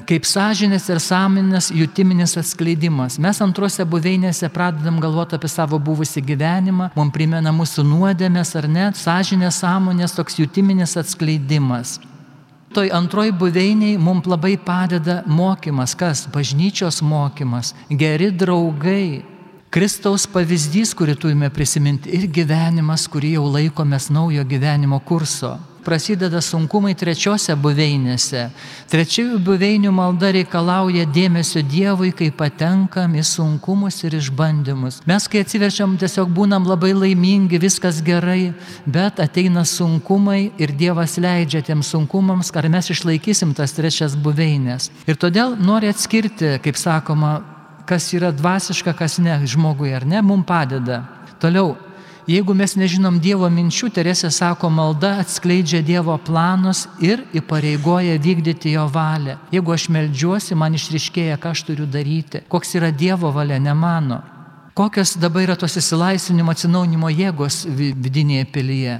kaip 0.07 0.23
sąžinės 0.23 0.85
ir 0.87 1.01
sąmonės 1.03 1.69
jutiminis 1.75 2.37
atskleidimas. 2.39 3.17
Mes 3.19 3.41
antrose 3.43 3.83
buveinėse 3.83 4.47
pradedam 4.55 5.01
galvoti 5.03 5.35
apie 5.35 5.49
savo 5.51 5.79
buvusi 5.83 6.23
gyvenimą, 6.23 6.93
mums 6.95 7.13
primena 7.15 7.51
mūsų 7.55 7.83
nuodėmės 7.89 8.55
ar 8.55 8.69
ne, 8.71 8.91
sąžinės 8.95 9.59
sąmonės 9.65 10.15
toks 10.15 10.39
jutiminis 10.39 10.95
atskleidimas. 11.01 11.97
Toj 12.73 12.89
antroji 12.93 13.31
buveiniai 13.31 13.97
mums 13.97 14.27
labai 14.27 14.57
padeda 14.57 15.21
mokymas, 15.25 15.95
kas? 15.95 16.25
Bažnyčios 16.33 17.01
mokymas, 17.01 17.73
geri 17.89 18.31
draugai, 18.31 19.23
Kristaus 19.71 20.23
pavyzdys, 20.31 20.93
kurį 20.95 21.15
turime 21.19 21.49
prisiminti, 21.51 22.11
ir 22.15 22.27
gyvenimas, 22.31 23.07
kurį 23.11 23.33
jau 23.37 23.47
laikomės 23.51 24.07
naujo 24.15 24.45
gyvenimo 24.47 24.99
kurso 25.03 25.57
prasideda 25.87 26.41
sunkumai 26.43 26.91
trečiose 26.99 27.55
buveinėse. 27.55 28.47
Trečiųjų 28.91 29.39
buveinių 29.45 29.93
malda 29.95 30.33
reikalauja 30.35 31.07
dėmesio 31.15 31.63
Dievui, 31.63 32.11
kai 32.15 32.27
patenkam 32.35 33.15
į 33.15 33.23
sunkumus 33.27 34.01
ir 34.03 34.17
išbandymus. 34.19 34.99
Mes, 35.07 35.27
kai 35.31 35.45
atsiverčiam, 35.45 35.95
tiesiog 35.99 36.31
būnam 36.35 36.67
labai 36.67 36.91
laimingi, 36.97 37.61
viskas 37.63 38.01
gerai, 38.03 38.53
bet 38.85 39.21
ateina 39.23 39.63
sunkumai 39.67 40.51
ir 40.59 40.75
Dievas 40.75 41.15
leidžia 41.23 41.63
tiems 41.71 41.93
sunkumams, 41.95 42.51
ar 42.57 42.67
mes 42.71 42.91
išlaikysim 42.91 43.55
tas 43.55 43.75
trečias 43.77 44.19
buveinės. 44.19 44.91
Ir 45.07 45.19
todėl 45.19 45.55
nori 45.59 45.91
atskirti, 45.91 46.57
kaip 46.63 46.79
sakoma, 46.79 47.37
kas 47.87 48.11
yra 48.13 48.33
dvasiška, 48.35 48.93
kas 48.97 49.17
ne 49.23 49.39
žmogui 49.47 49.93
ar 49.95 50.05
ne, 50.05 50.19
mums 50.21 50.47
padeda. 50.47 51.05
Toliau, 51.41 51.75
Jeigu 52.27 52.51
mes 52.51 52.73
nežinom 52.75 53.21
Dievo 53.23 53.47
minčių, 53.47 53.87
Teresė 53.95 54.27
sako, 54.35 54.67
malda 54.67 55.13
atskleidžia 55.21 55.79
Dievo 55.79 56.17
planus 56.19 56.81
ir 56.99 57.21
įpareigoja 57.31 58.17
vykdyti 58.19 58.73
jo 58.73 58.83
valią. 58.91 59.37
Jeigu 59.55 59.71
aš 59.71 59.85
melžiuosi, 59.95 60.57
man 60.59 60.75
išriškėja, 60.75 61.37
ką 61.39 61.53
aš 61.55 61.61
turiu 61.69 61.87
daryti, 61.87 62.41
koks 62.51 62.75
yra 62.75 62.89
Dievo 62.91 63.31
valia, 63.31 63.61
ne 63.63 63.71
mano. 63.71 64.19
Kokios 64.75 65.15
dabar 65.15 65.45
yra 65.47 65.55
tos 65.55 65.79
įsilaisvinimo 65.79 66.51
atsinaunimo 66.51 67.07
jėgos 67.15 67.61
vidinėje 67.63 68.49
pilyje. 68.51 68.97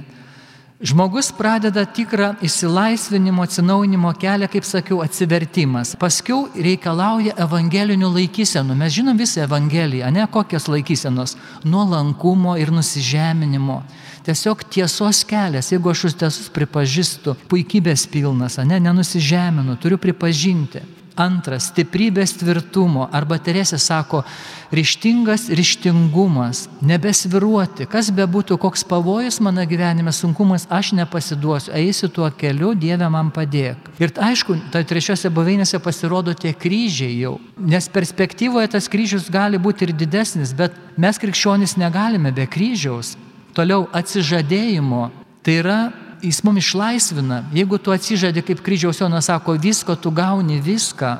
Žmogus 0.78 1.32
pradeda 1.34 1.82
tikrą 1.90 2.36
įsilaisvinimo, 2.38 3.42
atsinaujinimo 3.42 4.12
kelią, 4.14 4.46
kaip 4.46 4.62
sakiau, 4.62 5.00
atsivertimas. 5.02 5.96
Paskiau 5.98 6.44
reikalauja 6.54 7.32
evangelinių 7.34 8.06
laikysenų. 8.14 8.76
Mes 8.78 8.94
žinom 8.94 9.18
visą 9.18 9.42
evangeliją, 9.42 10.06
ne 10.14 10.26
kokios 10.30 10.68
laikysenos- 10.70 11.34
nuolankumo 11.72 12.54
ir 12.62 12.70
nusižeminimo. 12.70 13.82
Tiesiog 14.22 14.62
tiesos 14.70 15.24
kelias, 15.26 15.72
jeigu 15.72 15.90
aš 15.90 16.04
jūs 16.04 16.14
tiesus 16.14 16.48
pripažįstu, 16.48 17.34
puikybės 17.48 18.06
pilnas, 18.06 18.58
ne, 18.64 18.78
nenusižeminu, 18.78 19.80
turiu 19.80 19.98
pripažinti. 19.98 20.97
Antras- 21.18 21.66
stiprybės 21.72 22.36
tvirtumo. 22.38 23.08
Arba 23.12 23.38
Teresė 23.42 23.78
sako, 23.78 24.22
ryštingas 24.70 25.48
ryštingumas, 25.50 26.68
nebesviruoti. 26.80 27.88
Kas 27.90 28.10
be 28.14 28.22
būtų, 28.22 28.58
koks 28.58 28.84
pavojus 28.84 29.40
mano 29.40 29.64
gyvenime, 29.66 30.12
sunkumas, 30.14 30.66
aš 30.70 30.92
nepasiduosiu, 30.92 31.72
eisiu 31.74 32.08
tuo 32.08 32.30
keliu, 32.30 32.74
Dieve 32.78 33.08
man 33.10 33.30
padėk. 33.30 33.76
Ir 33.98 34.12
aišku, 34.14 34.70
tai 34.70 34.84
trečiose 34.84 35.28
buveinėse 35.28 35.78
pasirodo 35.82 36.34
tie 36.34 36.54
kryžiai 36.54 37.18
jau. 37.18 37.40
Nes 37.58 37.88
perspektyvoje 37.88 38.68
tas 38.70 38.88
kryžius 38.88 39.30
gali 39.30 39.58
būti 39.58 39.88
ir 39.88 39.92
didesnis, 39.92 40.54
bet 40.54 40.72
mes 40.96 41.18
krikščionys 41.18 41.76
negalime 41.76 42.32
be 42.32 42.46
kryžiaus. 42.46 43.16
Toliau 43.54 43.88
atsižadėjimo. 43.92 45.10
Tai 45.42 45.52
yra 45.52 45.92
jis 46.22 46.42
mum 46.44 46.56
išlaisvina. 46.58 47.44
Jeigu 47.54 47.78
tu 47.78 47.92
atsižadi, 47.94 48.42
kaip 48.42 48.62
kryžiaus 48.64 49.00
Jonas 49.00 49.28
sako, 49.30 49.56
visko 49.58 49.96
tu 49.96 50.10
gauni 50.10 50.60
viską. 50.60 51.16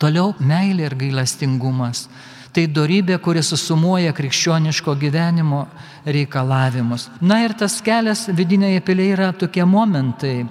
Toliau 0.00 0.34
meilė 0.40 0.88
ir 0.88 0.96
gailastingumas. 0.96 2.06
Tai 2.50 2.64
darybė, 2.66 3.20
kuri 3.22 3.42
susumuoja 3.46 4.12
krikščioniško 4.16 4.94
gyvenimo 4.98 5.66
reikalavimus. 6.04 7.06
Na 7.20 7.44
ir 7.44 7.54
tas 7.54 7.76
kelias 7.84 8.24
vidinėje 8.34 8.80
pilėje 8.82 9.14
yra 9.14 9.28
tokie 9.36 9.62
momentai, 9.62 10.48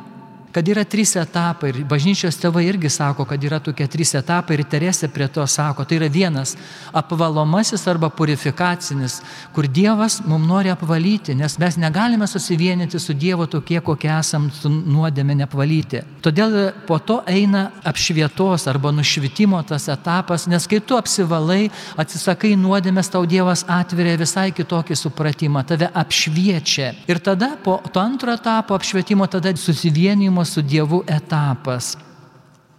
kad 0.52 0.68
yra 0.68 0.84
trys 0.84 1.14
etapai 1.20 1.70
ir 1.70 1.84
bažnyčios 1.90 2.38
tėvai 2.42 2.66
irgi 2.70 2.90
sako, 2.90 3.26
kad 3.30 3.44
yra 3.44 3.60
tokie 3.62 3.86
trys 3.88 4.16
etapai 4.18 4.58
ir 4.58 4.66
Teresė 4.70 5.10
prie 5.14 5.28
to 5.30 5.46
sako, 5.48 5.86
tai 5.86 6.00
yra 6.00 6.10
vienas 6.10 6.56
apvalomasis 6.94 7.86
arba 7.88 8.10
purifikacinis, 8.10 9.20
kur 9.54 9.68
Dievas 9.70 10.20
mums 10.26 10.48
nori 10.50 10.72
apvalyti, 10.74 11.36
nes 11.38 11.58
mes 11.62 11.78
negalime 11.78 12.28
susivienyti 12.28 13.00
su 13.00 13.14
Dievu 13.14 13.46
tokie, 13.48 13.80
kokie 13.86 14.10
esam 14.16 14.50
su 14.54 14.70
nuodėme 14.70 15.36
neapvalyti. 15.38 16.02
Todėl 16.26 16.58
po 16.88 16.98
to 17.00 17.20
eina 17.30 17.70
apšvietos 17.86 18.66
arba 18.72 18.92
nušvitimo 18.96 19.62
tas 19.70 19.88
etapas, 19.92 20.48
nes 20.50 20.66
kai 20.70 20.82
tu 20.82 20.98
apsivalai, 20.98 21.70
atsisakai 22.00 22.56
nuodėmės, 22.58 23.12
tau 23.14 23.26
Dievas 23.30 23.66
atveria 23.70 24.18
visai 24.18 24.50
kitokį 24.56 24.98
supratimą, 24.98 25.64
tave 25.70 25.92
apšviečia. 25.94 26.94
Ir 27.10 27.22
tada 27.24 27.54
po 27.64 27.80
to 27.94 28.02
antro 28.02 28.34
etapo 28.34 28.74
apšvietimo 28.78 29.28
tada 29.30 29.54
susivienimo 29.56 30.39
susitikimo 30.40 30.46
su 30.46 30.62
Dievu 30.62 31.04
etapas. 31.08 31.98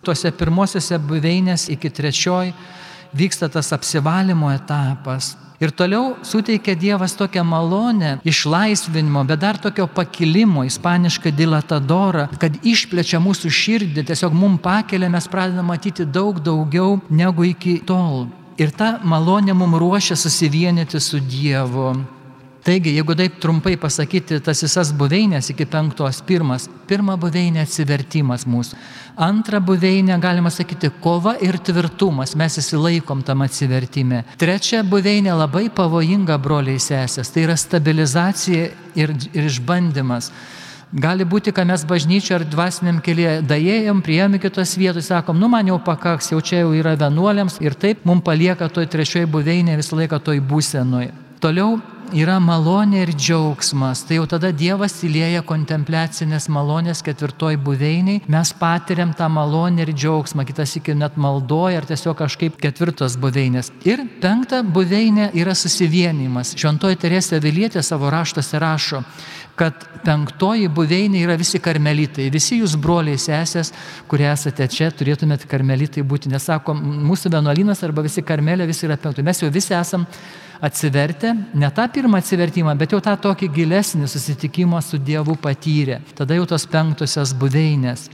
Tuose 0.03 0.31
pirmosiose 0.33 0.99
buveinės 0.99 1.69
iki 1.71 1.91
trečioj 1.91 2.53
vyksta 3.13 3.49
tas 3.49 3.73
apsivalymo 3.73 4.51
etapas. 4.53 5.37
Ir 5.61 5.71
toliau 5.71 6.17
suteikia 6.23 6.75
Dievas 6.75 7.13
tokią 7.15 7.45
malonę 7.45 8.19
išlaisvinimo, 8.25 9.25
bet 9.25 9.41
dar 9.41 9.59
tokio 9.59 9.87
pakilimo, 9.87 10.65
ispanišką 10.65 11.31
dilatadorą, 11.37 12.31
kad 12.41 12.57
išplečia 12.65 13.21
mūsų 13.21 13.51
širdį, 13.53 14.07
tiesiog 14.09 14.33
mum 14.33 14.57
pakelia, 14.57 15.11
mes 15.11 15.29
pradedame 15.29 15.69
matyti 15.69 16.07
daug 16.07 16.41
daugiau 16.41 17.01
negu 17.11 17.45
iki 17.45 17.83
tol. 17.85 18.31
Ir 18.57 18.73
ta 18.73 19.01
malonė 19.05 19.53
mum 19.53 19.77
ruošia 19.77 20.17
susivienyti 20.17 21.01
su 21.01 21.21
Dievu. 21.21 22.20
Taigi, 22.61 22.93
jeigu 22.93 23.15
taip 23.17 23.39
trumpai 23.41 23.73
pasakyti 23.81 24.37
tas 24.45 24.61
visas 24.61 24.91
buveinės 24.93 25.49
iki 25.55 25.65
penktos, 25.65 26.19
pirmas, 26.29 26.67
pirma 26.89 27.15
buveinė 27.21 27.63
atsivertimas 27.65 28.45
mūsų. 28.45 28.77
Antra 29.21 29.63
buveinė, 29.65 30.19
galima 30.21 30.53
sakyti, 30.53 30.91
kova 31.01 31.39
ir 31.41 31.57
tvirtumas, 31.57 32.35
mes 32.37 32.59
įsilaikom 32.61 33.23
tam 33.25 33.47
atsivertime. 33.47 34.27
Trečia 34.41 34.83
buveinė 34.85 35.33
labai 35.39 35.71
pavojinga 35.73 36.37
broliai 36.41 36.77
sesės, 36.77 37.33
tai 37.33 37.47
yra 37.47 37.57
stabilizacija 37.57 38.69
ir, 39.01 39.15
ir 39.33 39.49
išbandymas. 39.49 40.29
Gali 40.91 41.25
būti, 41.25 41.55
kad 41.55 41.69
mes 41.71 41.85
bažnyčio 41.87 42.35
ar 42.35 42.45
dvasiniam 42.45 42.99
kelyje 43.01 43.39
daėjom, 43.47 44.03
priejom 44.05 44.37
kitos 44.43 44.75
vietos, 44.77 45.09
sakom, 45.09 45.39
nu 45.39 45.49
man 45.49 45.69
jau 45.71 45.79
pakaks, 45.87 46.33
jau 46.35 46.43
čia 46.45 46.65
jau 46.65 46.75
yra 46.77 46.93
vienuoliams 46.99 47.61
ir 47.63 47.79
taip 47.79 48.03
mums 48.05 48.27
palieka 48.27 48.69
toj 48.69 48.91
trečioji 48.91 49.31
buveinė 49.31 49.79
visą 49.79 49.97
laiką 49.97 50.19
toj 50.27 50.43
būsenoje. 50.51 51.15
Toliau 51.41 51.79
yra 52.17 52.39
malonė 52.43 53.05
ir 53.05 53.13
džiaugsmas. 53.15 54.03
Tai 54.07 54.21
jau 54.21 54.27
tada 54.31 54.51
Dievas 54.57 54.97
įlėja 55.07 55.43
kontempliacinės 55.47 56.49
malonės 56.53 57.03
ketvirtoj 57.07 57.59
buveiniai. 57.65 58.23
Mes 58.31 58.53
patiriam 58.59 59.13
tą 59.17 59.29
malonę 59.33 59.85
ir 59.85 59.93
džiaugsmą, 59.95 60.45
kitas 60.49 60.77
iki 60.81 60.95
net 60.99 61.19
maldoja 61.21 61.81
ar 61.81 61.89
tiesiog 61.89 62.19
kažkaip 62.19 62.59
ketvirtos 62.61 63.17
buveinės. 63.21 63.71
Ir 63.89 64.05
penkta 64.23 64.63
buveinė 64.67 65.31
yra 65.39 65.55
susivienimas. 65.59 66.55
Šventoji 66.59 66.99
Teresė 67.01 67.41
Vilietė 67.43 67.85
savo 67.87 68.11
raštuose 68.13 68.61
rašo, 68.61 69.05
kad 69.61 69.87
penktoji 70.05 70.71
buveinė 70.73 71.25
yra 71.27 71.37
visi 71.41 71.61
karmelitai, 71.63 72.31
visi 72.33 72.61
jūs 72.61 72.77
broliai 72.81 73.21
sesės, 73.21 73.75
kurie 74.09 74.29
esate 74.31 74.67
čia, 74.73 74.91
turėtumėte 74.95 75.49
karmelitai 75.51 76.05
būti. 76.07 76.33
Nesako, 76.33 76.75
mūsų 76.75 77.35
vienuolynas 77.35 77.85
arba 77.87 78.07
visi 78.07 78.25
karmelė, 78.25 78.69
visi 78.71 78.89
yra 78.89 78.97
penktoji. 79.01 79.27
Mes 79.27 79.43
jau 79.43 79.51
visi 79.53 79.77
esam 79.77 80.07
atsivertę, 80.61 81.35
ne 81.55 81.71
tą 81.73 81.87
pirmą 82.01 82.17
atsivertimą, 82.17 82.73
bet 82.81 82.95
jau 82.95 83.01
tą 83.05 83.13
tokį 83.21 83.51
gilesnį 83.53 84.07
susitikimą 84.09 84.81
su 84.85 84.97
Dievu 85.05 85.35
patyrė. 85.37 86.01
Tada 86.17 86.39
jau 86.39 86.47
tos 86.49 86.65
penktosios 86.71 87.35
buveinės. 87.37 88.09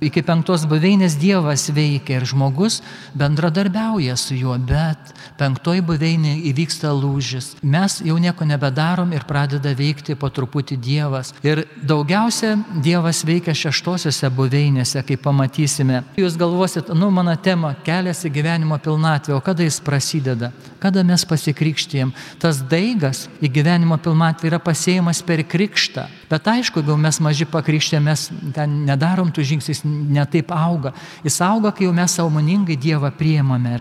Iki 0.00 0.22
penktos 0.24 0.62
buveinės 0.64 1.18
Dievas 1.20 1.66
veikia 1.76 2.16
ir 2.16 2.24
žmogus 2.24 2.78
bendradarbiauja 3.20 4.14
su 4.16 4.32
juo, 4.32 4.54
bet 4.56 5.10
penktoji 5.36 5.82
buveinė 5.84 6.38
įvyksta 6.48 6.88
lūžis. 6.96 7.50
Mes 7.60 7.98
jau 8.06 8.16
nieko 8.16 8.46
nebedarom 8.48 9.12
ir 9.12 9.26
pradeda 9.28 9.74
veikti 9.76 10.16
po 10.16 10.30
truputį 10.32 10.78
Dievas. 10.80 11.34
Ir 11.44 11.66
daugiausia 11.84 12.54
Dievas 12.80 13.20
veikia 13.28 13.52
šeštosiose 13.52 14.30
buveinėse, 14.32 15.02
kaip 15.04 15.20
pamatysime. 15.26 16.00
Jūs 16.16 16.38
galvosit, 16.40 16.88
nu 16.96 17.10
mano 17.12 17.36
tema 17.36 17.74
kelias 17.84 18.24
į 18.24 18.32
gyvenimo 18.38 18.80
pilnatvę, 18.80 19.36
o 19.36 19.42
kada 19.44 19.68
jis 19.68 19.82
prasideda? 19.84 20.54
Kada 20.80 21.04
mes 21.04 21.26
pasikrikštėjom? 21.28 22.16
Tas 22.40 22.64
daigas 22.72 23.26
į 23.44 23.52
gyvenimo 23.52 24.00
pilnatvę 24.00 24.48
yra 24.48 24.64
pasėjimas 24.64 25.20
per 25.28 25.44
krikštą. 25.44 26.08
Bet 26.30 26.46
aišku, 26.46 26.78
jeigu 26.78 26.94
mes 26.94 27.16
maži 27.18 27.46
pakrikštė, 27.50 27.98
mes 27.98 28.28
ten 28.54 28.84
nedarom 28.86 29.32
tų 29.34 29.42
žingsnių, 29.48 29.94
netaip 30.14 30.52
auga. 30.54 30.94
Jis 31.26 31.40
auga, 31.42 31.72
kai 31.74 31.88
jau 31.88 31.94
mes 31.96 32.14
sąmoningai 32.14 32.78
Dievą 32.78 33.10
priemame. 33.10 33.80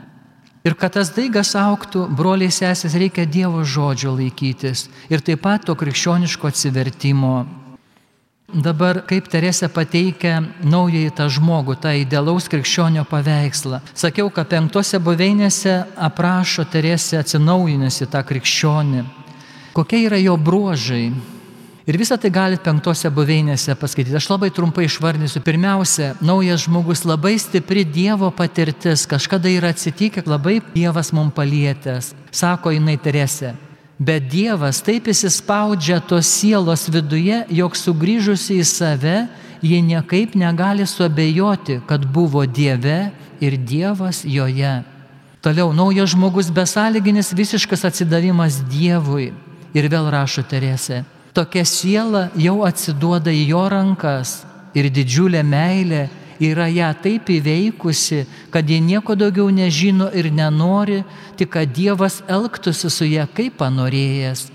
Ir 0.65 0.73
kad 0.75 0.97
tas 0.97 1.13
daigas 1.15 1.53
auktų, 1.55 2.07
broliai 2.17 2.51
sesės, 2.51 2.97
reikia 2.97 3.23
Dievo 3.29 3.61
žodžio 3.63 4.15
laikytis. 4.17 4.87
Ir 5.13 5.21
taip 5.21 5.45
pat 5.45 5.69
to 5.69 5.77
krikščioniško 5.77 6.49
atsivertimo. 6.49 7.45
Dabar 8.49 9.03
kaip 9.05 9.27
Teresė 9.29 9.69
pateikia 9.69 10.39
naująjį 10.65 11.13
tą 11.13 11.29
žmogų, 11.29 11.75
tą 11.77 11.93
idealaus 12.01 12.49
krikščionio 12.49 13.05
paveikslą. 13.05 13.83
Sakiau, 13.93 14.31
kad 14.33 14.49
penktose 14.49 14.97
buveinėse 14.97 15.83
aprašo 15.93 16.65
Teresė 16.65 17.21
atsinaujinusi 17.21 18.09
tą 18.09 18.25
krikščionį. 18.25 19.03
Kokie 19.77 20.01
yra 20.07 20.17
jo 20.17 20.33
bruožai, 20.41 21.11
Ir 21.89 21.97
visą 21.97 22.19
tai 22.21 22.29
galite 22.29 22.61
penktose 22.61 23.09
buveinėse 23.09 23.73
paskaityti. 23.81 24.13
Aš 24.19 24.27
labai 24.29 24.51
trumpai 24.53 24.83
išvardysiu. 24.85 25.39
Pirmiausia, 25.41 26.11
naujas 26.21 26.67
žmogus 26.67 27.01
labai 27.01 27.31
stipri 27.41 27.81
Dievo 27.81 28.29
patirtis. 28.29 29.07
Kažkada 29.09 29.49
yra 29.49 29.71
atsitikę, 29.73 30.21
labai 30.29 30.59
Dievas 30.75 31.09
mums 31.17 31.33
palietęs. 31.33 32.11
Sako 32.29 32.75
jinai 32.75 32.99
Teresė. 33.01 33.55
Bet 33.97 34.29
Dievas 34.29 34.83
taip 34.85 35.09
įsispaudžia 35.09 35.97
tos 36.05 36.29
sielos 36.29 36.85
viduje, 36.93 37.41
jog 37.57 37.73
sugrįžusi 37.73 38.61
į 38.61 38.69
save, 38.69 39.17
jie 39.65 39.81
niekaip 39.81 40.37
negali 40.37 40.85
suabejoti, 40.85 41.81
kad 41.89 42.05
buvo 42.05 42.45
Dieve 42.45 43.07
ir 43.41 43.57
Dievas 43.57 44.21
joje. 44.29 44.83
Toliau, 45.41 45.73
naujas 45.73 46.13
žmogus 46.13 46.53
besąlyginis 46.53 47.33
visiškas 47.33 47.89
atsidavimas 47.89 48.61
Dievui. 48.69 49.31
Ir 49.73 49.89
vėl 49.89 50.13
rašo 50.13 50.45
Teresė 50.45 51.07
tokia 51.39 51.63
siela 51.63 52.27
jau 52.35 52.59
atsiduoda 52.67 53.31
į 53.31 53.45
jo 53.53 53.63
rankas 53.71 54.41
ir 54.75 54.89
didžiulė 54.91 55.39
meilė 55.47 56.09
yra 56.39 56.67
ją 56.71 56.89
taip 57.03 57.29
įveikusi, 57.31 58.25
kad 58.51 58.67
jie 58.67 58.79
nieko 58.83 59.15
daugiau 59.15 59.49
nežino 59.51 60.09
ir 60.15 60.29
nenori, 60.31 61.03
tik 61.39 61.51
kad 61.55 61.71
Dievas 61.75 62.21
elgtųsi 62.27 62.91
su 62.91 63.07
ją 63.07 63.27
kaip 63.35 63.57
panorėjęs. 63.59 64.47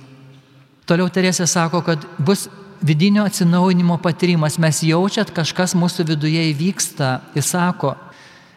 Toliau 0.88 1.08
Teresė 1.12 1.46
sako, 1.48 1.80
kad 1.84 2.04
bus 2.18 2.48
vidinio 2.84 3.24
atsinaujinimo 3.24 3.98
patyrimas, 4.04 4.58
mes 4.60 4.82
jaučiat, 4.84 5.32
kažkas 5.32 5.76
mūsų 5.76 6.08
viduje 6.12 6.48
įvyksta. 6.52 7.20
Jis 7.36 7.52
sako, 7.52 7.94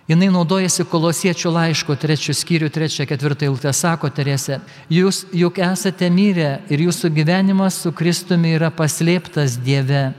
Jinai 0.08 0.30
naudojasi 0.32 0.86
kolosiečių 0.88 1.50
laiško 1.52 1.98
trečių 2.00 2.32
skyrių, 2.40 2.70
trečią, 2.72 3.04
ketvirtą 3.10 3.50
eilutę, 3.50 3.74
sako 3.76 4.08
Teresė, 4.08 4.62
jūs 4.88 5.26
juk 5.36 5.60
esate 5.60 6.08
mirę 6.08 6.62
ir 6.72 6.86
jūsų 6.86 7.12
gyvenimas 7.12 7.82
su 7.84 7.92
Kristumi 7.92 8.54
yra 8.56 8.72
paslėptas 8.72 9.58
Dieve. 9.60 10.14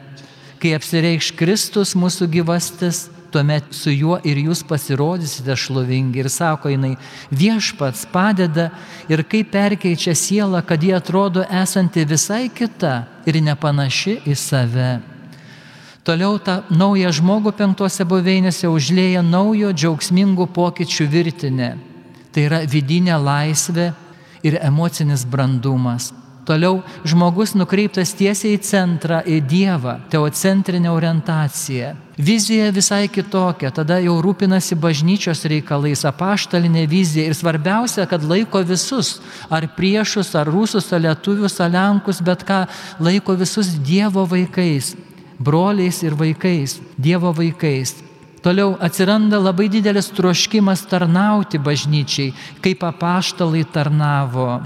Kai 0.61 0.75
apsireikš 0.77 1.33
Kristus 1.41 1.95
mūsų 1.97 2.29
gyvastis, 2.37 3.07
tuomet 3.33 3.73
su 3.73 3.89
juo 3.95 4.21
ir 4.29 4.37
jūs 4.45 4.61
pasirodysite 4.69 5.57
šlovingi. 5.57 6.21
Ir 6.21 6.29
sako 6.33 6.69
jinai, 6.75 6.99
viešpats 7.33 8.05
padeda 8.13 8.69
ir 9.09 9.25
kaip 9.25 9.55
perkeičia 9.57 10.13
sielą, 10.13 10.61
kad 10.69 10.85
jie 10.85 10.99
atrodo 11.01 11.49
esanti 11.49 12.05
visai 12.05 12.51
kita 12.53 13.07
ir 13.25 13.41
nepanaši 13.41 14.21
į 14.29 14.37
save. 14.37 14.91
Toliau 16.09 16.39
tą 16.41 16.63
naują 16.73 17.11
žmogų 17.13 17.51
penktose 17.53 18.07
buveinėse 18.09 18.65
užlėja 18.73 19.21
naujo 19.21 19.75
džiaugsmingų 19.77 20.47
pokyčių 20.57 21.05
virtinė. 21.13 21.75
Tai 22.33 22.45
yra 22.47 22.63
vidinė 22.65 23.19
laisvė 23.21 23.91
ir 24.41 24.57
emocinis 24.65 25.27
brandumas. 25.29 26.15
Toliau 26.49 26.79
žmogus 27.05 27.53
nukreiptas 27.53 28.15
tiesiai 28.17 28.55
į 28.57 28.61
centrą, 28.65 29.19
į 29.21 29.43
Dievą, 29.45 29.99
teocentrinę 30.09 30.89
orientaciją. 30.89 31.91
Vizija 32.17 32.71
visai 32.73 33.03
kitokia, 33.13 33.69
tada 33.69 33.99
jau 34.01 34.15
rūpinasi 34.25 34.79
bažnyčios 34.81 35.45
reikalais, 35.45 36.07
apaštalinė 36.09 36.87
vizija 36.89 37.29
ir 37.29 37.37
svarbiausia, 37.37 38.07
kad 38.09 38.25
laiko 38.25 38.63
visus, 38.65 39.19
ar 39.53 39.69
priešus, 39.77 40.33
ar 40.41 40.49
rusus, 40.49 40.89
ar 40.89 41.05
lietuvius, 41.05 41.61
ar 41.61 41.69
lenkus, 41.77 42.25
bet 42.25 42.49
ką, 42.49 42.63
laiko 42.97 43.37
visus 43.37 43.75
Dievo 43.85 44.25
vaikais, 44.25 44.95
broliais 45.39 46.03
ir 46.03 46.15
vaikais, 46.19 46.81
Dievo 46.99 47.33
vaikais. 47.33 47.97
Toliau 48.43 48.77
atsiranda 48.81 49.39
labai 49.43 49.69
didelis 49.69 50.11
troškimas 50.15 50.87
tarnauti 50.87 51.59
bažnyčiai, 51.59 52.35
kaip 52.63 52.85
apaštalai 52.87 53.65
tarnavo. 53.67 54.61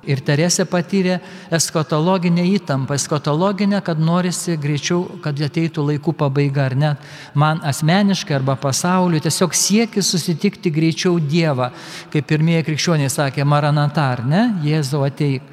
Ir 0.00 0.22
Teresė 0.24 0.64
patyrė 0.64 1.18
eskatologinę 1.52 2.46
įtampą, 2.56 2.96
eskatologinę, 2.96 3.82
kad 3.84 3.98
norisi 4.00 4.56
greičiau, 4.60 5.02
kad 5.20 5.36
ateitų 5.44 5.84
laikų 5.90 6.14
pabaiga, 6.16 6.70
ar 6.70 6.76
net 6.76 7.10
man 7.36 7.60
asmeniškai 7.68 8.38
arba 8.38 8.56
pasauliu, 8.56 9.20
tiesiog 9.20 9.52
siekis 9.56 10.08
susitikti 10.14 10.72
greičiau 10.72 11.18
Dievą, 11.20 11.68
kaip 12.12 12.30
pirmieji 12.32 12.64
krikščioniai 12.70 13.12
sakė, 13.12 13.44
maranatar, 13.44 14.24
ne, 14.24 14.46
Jėzau 14.64 15.04
ateik. 15.04 15.44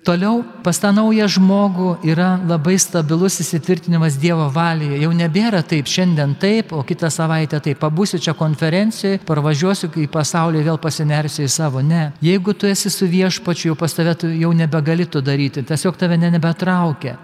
Toliau 0.00 0.40
pas 0.64 0.78
tą 0.80 0.94
naują 0.96 1.26
žmogų 1.28 1.90
yra 2.08 2.38
labai 2.48 2.78
stabilus 2.80 3.34
įsitvirtinimas 3.42 4.14
Dievo 4.16 4.46
valėje. 4.48 4.96
Jau 5.02 5.10
nebėra 5.12 5.60
taip, 5.60 5.90
šiandien 5.92 6.32
taip, 6.40 6.72
o 6.72 6.80
kitą 6.88 7.10
savaitę 7.12 7.60
taip. 7.60 7.76
Pabūsiu 7.82 8.16
čia 8.16 8.32
konferencijoje, 8.32 9.20
parvažiuosiu 9.28 9.90
į 10.00 10.06
pasaulį, 10.08 10.64
vėl 10.70 10.80
pasinersiu 10.80 11.44
į 11.44 11.50
savo. 11.52 11.84
Ne. 11.84 12.14
Jeigu 12.24 12.56
tu 12.56 12.70
esi 12.70 12.88
su 12.88 13.10
viešpačiu, 13.12 13.74
jau 13.74 13.76
pas 13.76 13.92
tave 13.92 14.16
tu 14.16 14.32
jau 14.32 14.54
nebegali 14.56 15.04
to 15.04 15.20
daryti, 15.20 15.66
tiesiog 15.68 16.00
tave 16.00 16.16
ne 16.16 16.32
nebetraukia. 16.32 17.18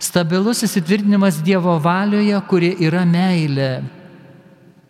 Stabilus 0.00 0.60
įsitvirtinimas 0.68 1.40
Dievo 1.44 1.78
valioje, 1.80 2.36
kuri 2.52 2.74
yra 2.84 3.06
meilė. 3.08 3.72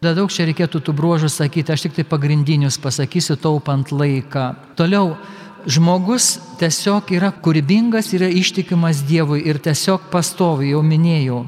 Da 0.03 0.17
daug 0.17 0.33
čia 0.33 0.49
reikėtų 0.49 0.81
tų 0.83 0.95
bruožų 0.99 1.29
sakyti, 1.31 1.71
aš 1.71 1.87
tik 1.87 1.99
tai 1.99 2.05
pagrindinius 2.09 2.79
pasakysiu, 2.81 3.37
taupant 3.39 3.91
laiką. 3.93 4.55
Toliau 4.75 5.15
žmogus 5.67 6.39
tiesiog 6.61 7.11
yra 7.17 7.31
kūrybingas, 7.33 8.13
yra 8.17 8.29
ištikimas 8.29 9.05
Dievui 9.09 9.43
ir 9.49 9.61
tiesiog 9.63 10.11
pastovi, 10.13 10.71
jau 10.75 10.83
minėjau. 10.85 11.45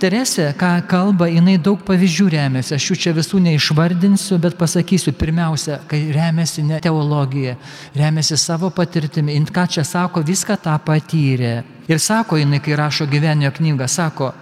Teresė, 0.00 0.48
ką 0.58 0.72
kalba, 0.90 1.28
jinai 1.30 1.54
daug 1.62 1.78
pavyzdžių 1.86 2.26
remiasi, 2.34 2.74
aš 2.74 2.88
jų 2.90 2.96
čia 3.00 3.12
visų 3.14 3.38
neišvardinsiu, 3.44 4.40
bet 4.42 4.56
pasakysiu, 4.58 5.14
pirmiausia, 5.16 5.78
kai 5.88 6.00
remiasi 6.12 6.64
ne 6.66 6.80
teologija, 6.82 7.54
remiasi 7.94 8.36
savo 8.40 8.72
patirtimi, 8.74 9.36
in 9.38 9.46
ką 9.46 9.68
čia 9.76 9.84
sako, 9.86 10.24
viską 10.26 10.58
tą 10.66 10.74
patyrė. 10.82 11.54
Ir 11.88 12.02
sako 12.02 12.40
jinai, 12.42 12.58
kai 12.64 12.74
rašo 12.76 13.06
gyvenio 13.06 13.52
knygą, 13.54 13.88
sako, 13.88 14.32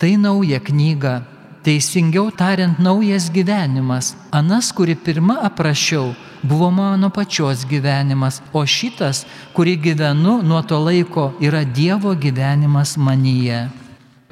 tai 0.00 0.16
nauja 0.16 0.62
knyga, 0.64 1.20
teisingiau 1.64 2.30
tariant, 2.30 2.78
naujas 2.78 3.30
gyvenimas. 3.32 4.12
Anas, 4.32 4.70
kurį 4.76 4.98
pirmą 5.06 5.38
aprašiau, 5.48 6.12
buvo 6.42 6.68
mano 6.70 7.10
pačios 7.10 7.64
gyvenimas, 7.68 8.42
o 8.52 8.64
šitas, 8.68 9.24
kurį 9.56 9.78
gyvenu 9.88 10.40
nuo 10.44 10.60
to 10.62 10.82
laiko, 10.84 11.32
yra 11.40 11.64
Dievo 11.64 12.12
gyvenimas 12.14 12.98
manyje 13.00 13.64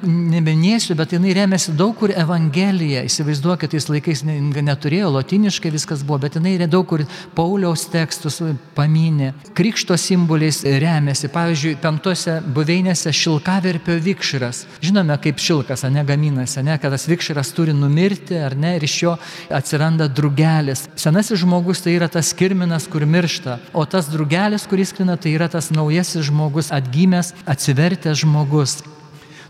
neminėsiu, 0.05 0.95
bet 0.99 1.13
jinai 1.15 1.33
remiasi 1.37 1.73
daug 1.77 1.95
kur 1.97 2.11
Evangelija. 2.13 3.03
Įsivaizduokit, 3.07 3.73
tais 3.73 3.87
laikais 3.89 4.23
neturėjo, 4.25 5.11
lotiniškai 5.15 5.71
viskas 5.73 6.03
buvo, 6.05 6.21
bet 6.25 6.37
jinai 6.37 6.55
daug 6.67 6.87
kur 6.89 7.05
Pauliaus 7.35 7.85
tekstus 7.91 8.41
paminė. 8.77 9.33
Krikšto 9.57 9.97
simboliais 9.99 10.61
remiasi. 10.63 11.31
Pavyzdžiui, 11.33 11.75
penktose 11.83 12.39
buveinėse 12.55 13.13
šilkaverpio 13.15 13.97
vikšras. 14.03 14.63
Žinome, 14.83 15.17
kaip 15.23 15.41
šilkas, 15.41 15.85
ne 15.93 16.05
gaminasi, 16.07 16.63
ne, 16.65 16.77
kad 16.81 16.93
tas 16.93 17.07
vikšras 17.09 17.53
turi 17.55 17.75
numirti, 17.77 18.37
ar 18.37 18.57
ne, 18.59 18.75
ir 18.77 18.87
iš 18.87 18.97
jo 19.03 19.15
atsiranda 19.53 20.07
drugelis. 20.07 20.87
Senasis 20.99 21.43
žmogus 21.43 21.83
tai 21.83 21.97
yra 21.97 22.09
tas 22.11 22.33
kirminas, 22.37 22.87
kur 22.91 23.05
miršta, 23.09 23.59
o 23.73 23.85
tas 23.89 24.09
drugelis, 24.11 24.67
kuris 24.69 24.93
krina, 24.95 25.17
tai 25.17 25.35
yra 25.37 25.49
tas 25.51 25.71
naujasis 25.73 26.27
žmogus, 26.29 26.71
atgimęs, 26.75 27.33
atsivertęs 27.49 28.23
žmogus. 28.23 28.81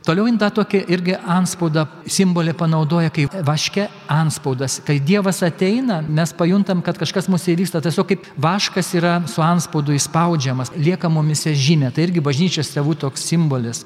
Toliau 0.03 0.27
jin 0.27 0.35
tą 0.35 0.49
tokį 0.51 0.81
irgi 0.91 1.13
anspaudą 1.15 1.85
simbolį 2.11 2.51
panaudoja 2.59 3.11
kaip 3.13 3.37
vaške 3.47 3.85
anspaudas. 4.11 4.81
Kai 4.83 4.97
Dievas 4.99 5.39
ateina, 5.47 6.01
mes 6.03 6.35
pajuntam, 6.35 6.81
kad 6.83 6.99
kažkas 6.99 7.29
mūsų 7.31 7.53
įvyksta, 7.55 7.79
tiesiog 7.85 8.09
kaip 8.11 8.27
vaškas 8.43 8.91
yra 8.99 9.15
su 9.31 9.39
anspaudu 9.45 9.95
įspaudžiamas, 9.95 10.75
lieka 10.75 11.07
mumise 11.07 11.55
žymė. 11.55 11.93
Tai 11.95 12.09
irgi 12.09 12.23
bažnyčios 12.25 12.75
tėvų 12.75 12.99
toks 13.05 13.23
simbolis. 13.31 13.85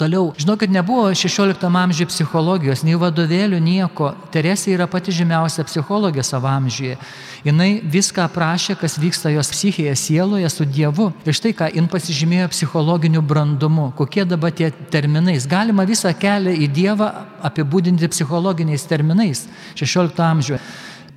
Toliau, 0.00 0.32
žinokit, 0.32 0.70
nebuvo 0.72 1.10
16 1.12 1.60
amžiuje 1.68 2.08
psichologijos, 2.08 2.80
nei 2.88 2.96
vadovėlių, 2.96 3.58
nieko. 3.60 4.14
Teresė 4.32 4.72
yra 4.72 4.86
pati 4.88 5.12
žymiausia 5.12 5.66
psichologė 5.68 6.24
savo 6.24 6.48
amžiuje. 6.48 6.94
Jis 7.44 7.82
viską 7.84 8.24
aprašė, 8.24 8.78
kas 8.80 8.96
vyksta 8.96 9.28
jos 9.34 9.52
psichėje, 9.52 9.92
sieloje 10.00 10.48
su 10.48 10.64
Dievu. 10.64 11.10
Ir 11.28 11.36
štai 11.36 11.52
ką, 11.58 11.68
jin 11.76 11.88
pasižymėjo 11.92 12.48
psichologiniu 12.54 13.20
brandumu. 13.20 13.90
Kokie 13.98 14.24
dabar 14.24 14.56
tie 14.56 14.70
terminais. 14.88 15.44
Galima 15.44 15.84
visą 15.84 16.14
kelią 16.16 16.56
į 16.64 16.70
Dievą 16.72 17.10
apibūdinti 17.44 18.08
psichologiniais 18.08 18.88
terminais 18.88 19.44
16 19.76 20.24
amžiuje 20.30 20.64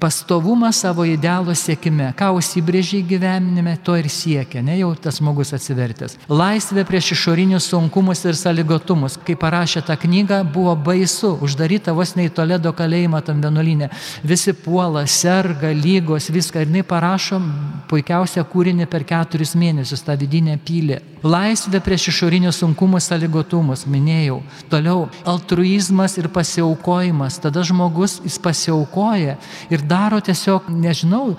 pastovumą 0.04 0.72
savo 0.76 1.06
idealo 1.08 1.54
siekime. 1.56 2.10
Ką 2.20 2.34
užsibrėžiai 2.36 3.06
gyvenime, 3.08 3.78
to 3.80 3.96
ir 3.96 4.10
siekia, 4.12 4.60
ne 4.60 4.76
jau 4.82 4.90
tas 5.00 5.22
žmogus 5.22 5.54
atsivertęs. 5.56 6.18
Laisvė 6.28 6.84
prieš 6.90 7.14
išorinius 7.16 7.70
sunkumus 7.72 8.26
ir 8.28 8.36
saligotumus. 8.36 9.16
Kai 9.24 9.38
parašė 9.40 9.86
tą 9.88 9.96
knygą, 10.02 10.42
buvo 10.44 10.76
baisu, 10.76 11.38
uždaryta 11.48 11.96
vos 11.96 12.18
nei 12.20 12.28
Toledo 12.28 12.74
kalėjimą 12.76 13.24
tam 13.24 13.40
vienuolinė. 13.46 13.94
Visi 14.28 14.52
puola, 14.66 15.06
serga, 15.08 15.72
lygos, 15.72 16.28
viską. 16.36 16.66
Ir 16.66 16.74
jinai 16.74 16.84
parašo 16.84 17.40
puikiausią 17.88 18.44
kūrinį 18.52 18.90
per 18.92 19.08
keturis 19.08 19.56
mėnesius, 19.56 20.04
tą 20.04 20.20
vidinę 20.20 20.60
pylę. 20.68 21.00
Laisvė 21.24 21.80
prieš 21.80 22.10
išorinius 22.12 22.58
sunkumus, 22.60 23.06
saligotumus, 23.08 23.86
minėjau. 23.88 24.42
Toliau 24.68 25.06
altruizmas 25.24 26.18
ir 26.20 26.28
pasiaukojimas. 26.28 27.40
Tada 27.40 27.64
žmogus 27.64 28.18
jis 28.26 28.36
pasiaukoja 28.44 29.38
ir 29.72 29.86
daro 29.94 30.20
tiesiog, 30.26 30.72
nežinau, 30.74 31.36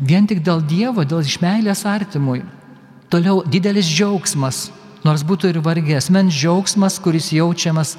vien 0.00 0.26
tik 0.30 0.44
dėl 0.46 0.62
Dievo, 0.62 1.04
dėl 1.04 1.26
išmeilės 1.26 1.84
artimui. 1.88 2.44
Toliau 3.10 3.42
didelis 3.46 3.86
džiaugsmas, 3.86 4.68
nors 5.06 5.22
būtų 5.26 5.52
ir 5.52 5.60
vargės, 5.62 6.10
men 6.10 6.30
džiaugsmas, 6.30 6.98
kuris 7.02 7.30
jaučiamas 7.34 7.96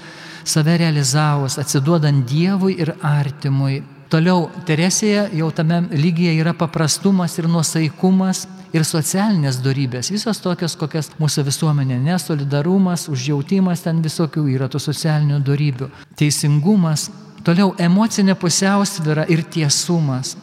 save 0.47 0.77
realizavus, 0.81 1.57
atsiduodant 1.61 2.25
Dievui 2.27 2.75
ir 2.81 2.93
artimui. 3.03 3.83
Toliau 4.11 4.47
Teresėje 4.67 5.25
jau 5.35 5.49
tame 5.51 5.81
lygyje 5.91 6.37
yra 6.39 6.53
paprastumas 6.55 7.35
ir 7.39 7.49
nuosaikumas 7.51 8.45
ir 8.75 8.85
socialinės 8.87 9.59
darybės, 9.63 10.11
visos 10.11 10.39
tokios, 10.43 10.75
kokias 10.79 11.11
mūsų 11.19 11.43
visuomenė, 11.47 11.97
nesolidarumas, 12.03 13.07
užjautimas 13.11 13.83
ten 13.83 13.99
visokių 14.03 14.45
yra 14.53 14.67
tų 14.71 14.79
socialinių 14.83 15.39
darybių, 15.47 15.89
teisingumas, 16.19 17.09
Toliau 17.45 17.73
emocinė 17.79 18.35
pusiausvyra 18.39 19.27
ir 19.29 19.43
tiesumas. 19.43 20.35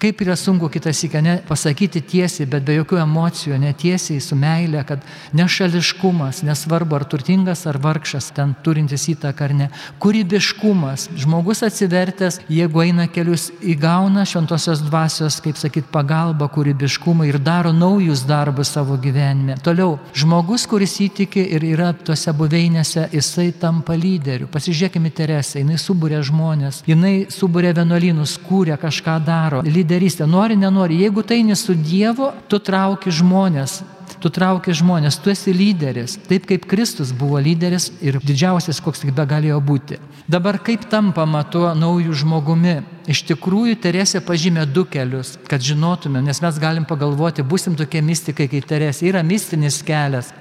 Kaip 0.00 0.22
yra 0.24 0.32
sunku 0.32 0.70
kitas 0.72 0.96
įkia, 1.04 1.20
ne 1.20 1.32
pasakyti 1.44 2.00
tiesiai, 2.00 2.46
bet 2.48 2.64
be 2.64 2.72
jokių 2.78 3.02
emocijų, 3.02 3.58
netiesiai, 3.60 4.22
su 4.24 4.32
meilė, 4.32 4.80
kad 4.88 5.02
nešališkumas, 5.36 6.38
nesvarbu 6.48 6.96
ar 6.96 7.04
turtingas 7.04 7.66
ar 7.68 7.76
vargšas, 7.84 8.30
ten 8.32 8.54
turintis 8.64 9.04
įtaką 9.12 9.44
ar 9.44 9.54
ne. 9.58 9.66
Kūrybiškumas, 10.00 11.04
žmogus 11.20 11.60
atsivertęs, 11.68 12.38
jeigu 12.48 12.80
eina 12.86 13.04
kelius, 13.12 13.50
įgauna 13.60 14.24
šventosios 14.24 14.80
dvasios, 14.86 15.36
kaip 15.44 15.60
sakyt, 15.60 15.90
pagalbą 15.92 16.48
kūrybiškumą 16.54 17.28
ir 17.28 17.36
daro 17.36 17.74
naujus 17.76 18.24
darbus 18.24 18.72
savo 18.72 18.96
gyvenime. 18.96 19.58
Toliau, 19.60 19.98
žmogus, 20.16 20.64
kuris 20.64 20.96
įtiki 21.04 21.44
ir 21.58 21.68
yra 21.74 21.90
tose 21.92 22.32
buveinėse, 22.40 23.10
jisai 23.12 23.50
tampa 23.52 23.98
lyderiu. 24.00 24.48
Pasižiūrėkime 24.48 25.12
Teresę, 25.12 25.60
jinai 25.60 25.76
subūrė 25.76 26.24
žmonės, 26.24 26.80
jinai 26.88 27.14
subūrė 27.28 27.76
vienuolynus, 27.82 28.38
kūrė 28.48 28.80
kažką 28.80 29.20
daro. 29.28 29.60
Lyderį 29.68 29.89
lyderystė, 29.90 30.26
nori, 30.26 30.56
nenori. 30.56 31.02
Jeigu 31.02 31.24
tai 31.26 31.42
ne 31.42 31.56
su 31.58 31.74
Dievu, 31.74 32.30
tu 32.48 32.58
trauki 32.62 33.10
žmonės. 33.10 33.82
Tu 34.20 34.28
trauki 34.28 34.74
žmonės, 34.76 35.16
tu 35.22 35.30
esi 35.32 35.52
lyderis, 35.54 36.18
taip 36.28 36.44
kaip 36.44 36.66
Kristus 36.68 37.08
buvo 37.16 37.38
lyderis 37.40 37.86
ir 38.04 38.18
didžiausias, 38.20 38.82
koks 38.84 39.00
tik 39.00 39.14
be 39.16 39.24
galėjo 39.24 39.60
būti. 39.64 39.96
Dabar 40.28 40.58
kaip 40.60 40.84
tampama 40.90 41.40
tuo 41.48 41.70
naujų 41.72 42.18
žmogumi? 42.20 42.74
Iš 43.08 43.22
tikrųjų, 43.30 43.78
Teresė 43.80 44.20
pažymė 44.20 44.66
du 44.68 44.84
kelius, 44.84 45.38
kad 45.48 45.64
žinotume, 45.64 46.20
nes 46.26 46.42
mes 46.42 46.60
galim 46.60 46.84
pagalvoti, 46.84 47.46
busim 47.46 47.78
tokie 47.78 48.02
mystikai 48.04 48.50
kaip 48.50 48.68
Teresė. 48.68 49.08
Yra 49.08 49.24
mistinis 49.24 49.80
kelias, 49.86 50.34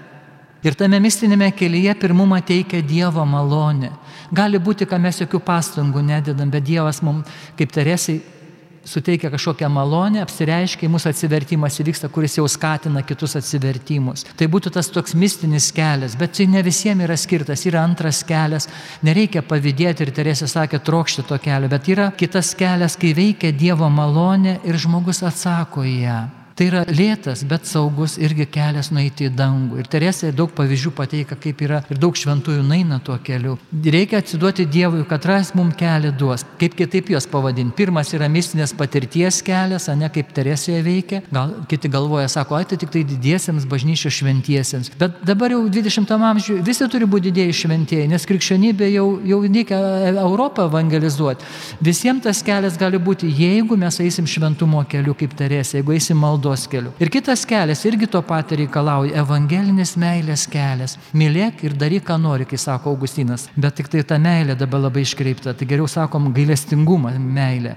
Ir 0.59 0.75
tame 0.75 0.97
mistinėme 0.99 1.53
kelyje 1.55 1.93
pirmumą 2.01 2.41
teikia 2.43 2.81
Dievo 2.83 3.23
malonė. 3.23 3.93
Gali 4.35 4.59
būti, 4.59 4.83
kad 4.83 4.99
mes 4.99 5.21
jokių 5.21 5.39
pastangų 5.39 6.03
nededam, 6.03 6.51
bet 6.51 6.65
Dievas 6.67 6.99
mums, 6.99 7.29
kaip 7.55 7.71
Teresai, 7.71 8.17
suteikia 8.87 9.31
kažkokią 9.33 9.69
malonę, 9.71 10.21
apsireiškia, 10.23 10.89
mūsų 10.91 11.11
atsivertimas 11.11 11.79
įvyksta, 11.81 12.09
kuris 12.13 12.37
jau 12.39 12.47
skatina 12.49 13.03
kitus 13.05 13.35
atsivertimus. 13.39 14.25
Tai 14.39 14.49
būtų 14.51 14.73
tas 14.75 14.89
toks 14.93 15.15
mistinis 15.17 15.69
kelias, 15.75 16.17
bet 16.19 16.37
tai 16.37 16.49
ne 16.51 16.63
visiems 16.65 17.05
yra 17.07 17.17
skirtas, 17.19 17.65
yra 17.69 17.83
antras 17.83 18.23
kelias, 18.27 18.69
nereikia 19.05 19.43
pavydėti 19.45 20.05
ir 20.05 20.15
Teresė 20.15 20.49
sakė 20.49 20.81
trokšti 20.83 21.27
to 21.29 21.37
kelio, 21.43 21.69
bet 21.71 21.91
yra 21.91 22.09
kitas 22.17 22.55
kelias, 22.57 22.97
kai 22.99 23.13
veikia 23.17 23.53
Dievo 23.53 23.89
malonė 23.91 24.59
ir 24.67 24.79
žmogus 24.79 25.23
atsako 25.27 25.85
į 25.87 25.97
ją. 26.03 26.19
Tai 26.59 26.65
yra 26.67 26.81
lėtas, 26.91 27.45
bet 27.47 27.63
saugus 27.69 28.17
irgi 28.19 28.43
kelias 28.51 28.89
nueiti 28.91 29.29
į 29.29 29.31
dangų. 29.31 29.77
Ir 29.79 29.87
Teresė 29.87 30.33
daug 30.35 30.51
pavyzdžių 30.51 30.89
pateikia, 30.91 31.37
kaip 31.39 31.61
yra 31.63 31.77
ir 31.87 31.99
daug 32.03 32.17
šventųjų 32.19 32.65
naina 32.67 32.97
tuo 32.99 33.13
keliu. 33.23 33.53
Reikia 33.71 34.19
atsiduoti 34.19 34.65
Dievui, 34.67 35.05
kad 35.07 35.23
ras 35.23 35.53
mums 35.55 35.77
kelią 35.79 36.11
duos. 36.19 36.43
Kaip 36.59 36.75
kitaip 36.75 37.13
juos 37.13 37.29
pavadinti. 37.31 37.71
Pirmas 37.77 38.11
yra 38.11 38.27
mistinės 38.27 38.73
patirties 38.75 39.37
kelias, 39.47 39.85
o 39.87 39.95
ne 39.95 40.09
kaip 40.11 40.33
Teresėje 40.35 40.81
veikia. 40.83 41.21
Gal 41.31 41.53
kiti 41.71 41.93
galvoja, 41.93 42.27
sako, 42.27 42.57
ai 42.59 42.67
tai 42.67 42.75
tik 42.83 42.91
tai 42.91 43.05
didiesiems 43.07 43.63
bažnyčios 43.71 44.17
šventiesiems. 44.19 44.91
Bet 44.99 45.23
dabar 45.23 45.55
jau 45.55 45.61
20 45.63 46.11
amžiuje 46.17 46.67
visi 46.67 46.89
turi 46.91 47.07
būti 47.07 47.29
didėjai 47.29 47.55
šventieji, 47.61 48.09
nes 48.11 48.27
krikščionybė 48.27 48.91
jau, 48.97 49.07
jau 49.31 49.39
reikia 49.45 49.79
Europą 50.25 50.67
evangelizuoti. 50.67 51.47
Visiems 51.87 52.27
tas 52.27 52.43
kelias 52.43 52.75
gali 52.83 52.99
būti, 52.99 53.31
jeigu 53.31 53.79
mes 53.79 54.03
eisim 54.03 54.27
šventumo 54.27 54.83
keliu 54.91 55.15
kaip 55.15 55.39
Teresė, 55.39 55.79
jeigu 55.79 55.95
eisim 55.95 56.19
maldo 56.19 56.48
maldos 56.49 56.67
keliu. 56.67 56.91
Ir 56.99 57.09
kitas 57.09 57.45
kelias 57.45 57.85
irgi 57.85 58.07
to 58.07 58.21
pat 58.21 58.51
reikalauja- 58.51 59.13
evangelinis 59.23 59.95
meilės 59.97 60.47
kelias. 60.49 60.97
Mylėk 61.13 61.63
ir 61.63 61.73
daryk, 61.73 62.05
ką 62.05 62.19
nori, 62.19 62.45
kai 62.45 62.57
sako 62.57 62.95
Augustinas. 62.95 63.49
Bet 63.57 63.75
tik 63.75 63.87
tai 63.87 64.03
ta 64.03 64.17
meilė 64.17 64.57
dabar 64.57 64.79
labai 64.79 65.01
iškreipta. 65.01 65.55
Tai 65.55 65.65
geriau 65.65 65.87
sakom 65.87 66.33
gailestingumą, 66.33 67.17
meilė. 67.19 67.75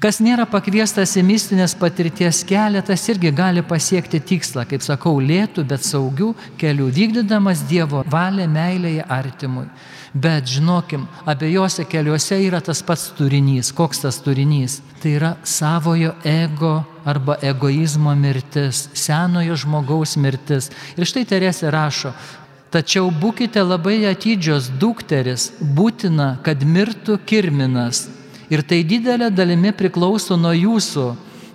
Kas 0.00 0.20
nėra 0.20 0.46
pakviestas 0.46 1.16
į 1.16 1.24
mistinės 1.24 1.74
patirties 1.74 2.44
kelią, 2.44 2.84
tas 2.86 3.08
irgi 3.08 3.34
gali 3.34 3.62
pasiekti 3.62 4.20
tikslą, 4.20 4.64
kaip 4.64 4.80
sakau, 4.80 5.18
lėtų, 5.18 5.66
bet 5.66 5.80
saugių 5.80 6.36
kelių, 6.56 6.92
vykdydamas 6.92 7.66
Dievo 7.66 8.04
valią 8.06 8.46
meilėje 8.46 9.04
artimui. 9.08 9.66
Bet 10.14 10.48
žinokim, 10.48 11.06
abiejose 11.28 11.84
keliuose 11.84 12.38
yra 12.46 12.60
tas 12.64 12.82
pats 12.82 13.10
turinys. 13.18 13.72
Koks 13.76 14.04
tas 14.06 14.20
turinys? 14.24 14.80
Tai 15.02 15.14
yra 15.18 15.32
savojo 15.44 16.14
ego 16.24 16.82
arba 17.04 17.36
egoizmo 17.42 18.14
mirtis, 18.16 18.88
senojo 18.94 19.56
žmogaus 19.56 20.16
mirtis. 20.16 20.70
Ir 20.96 21.08
štai 21.08 21.26
Teresė 21.28 21.72
rašo, 21.74 22.14
Tačiau 22.68 23.08
būkite 23.08 23.62
labai 23.64 24.02
atidžios 24.04 24.66
dukteris, 24.76 25.46
būtina, 25.56 26.34
kad 26.44 26.60
mirtų 26.60 27.14
kirminas, 27.24 28.02
Ir 28.48 28.62
tai 28.64 28.80
didelė 28.84 29.28
dalimi 29.28 29.74
priklauso 29.76 30.36
nuo 30.40 30.54
jūsų. 30.56 31.10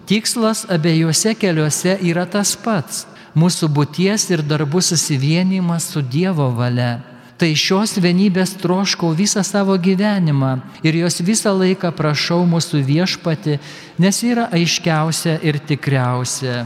Tikslas 0.06 0.66
abiejose 0.70 1.34
keliuose 1.40 1.98
yra 2.06 2.26
tas 2.30 2.54
pats- 2.56 3.08
mūsų 3.40 3.70
būties 3.78 4.30
ir 4.30 4.44
darbų 4.44 4.82
susivienimas 4.82 5.90
su 5.90 6.02
Dievo 6.02 6.52
valia. 6.54 7.13
Tai 7.38 7.50
šios 7.58 7.98
vienybės 7.98 8.54
troškau 8.62 9.10
visą 9.18 9.42
savo 9.44 9.76
gyvenimą 9.82 10.54
ir 10.86 11.00
jos 11.02 11.20
visą 11.26 11.52
laiką 11.58 11.92
prašau 11.98 12.44
mūsų 12.48 12.84
viešpati, 12.86 13.58
nes 14.00 14.22
yra 14.24 14.48
aiškiausia 14.54 15.40
ir 15.42 15.58
tikriausia. 15.60 16.64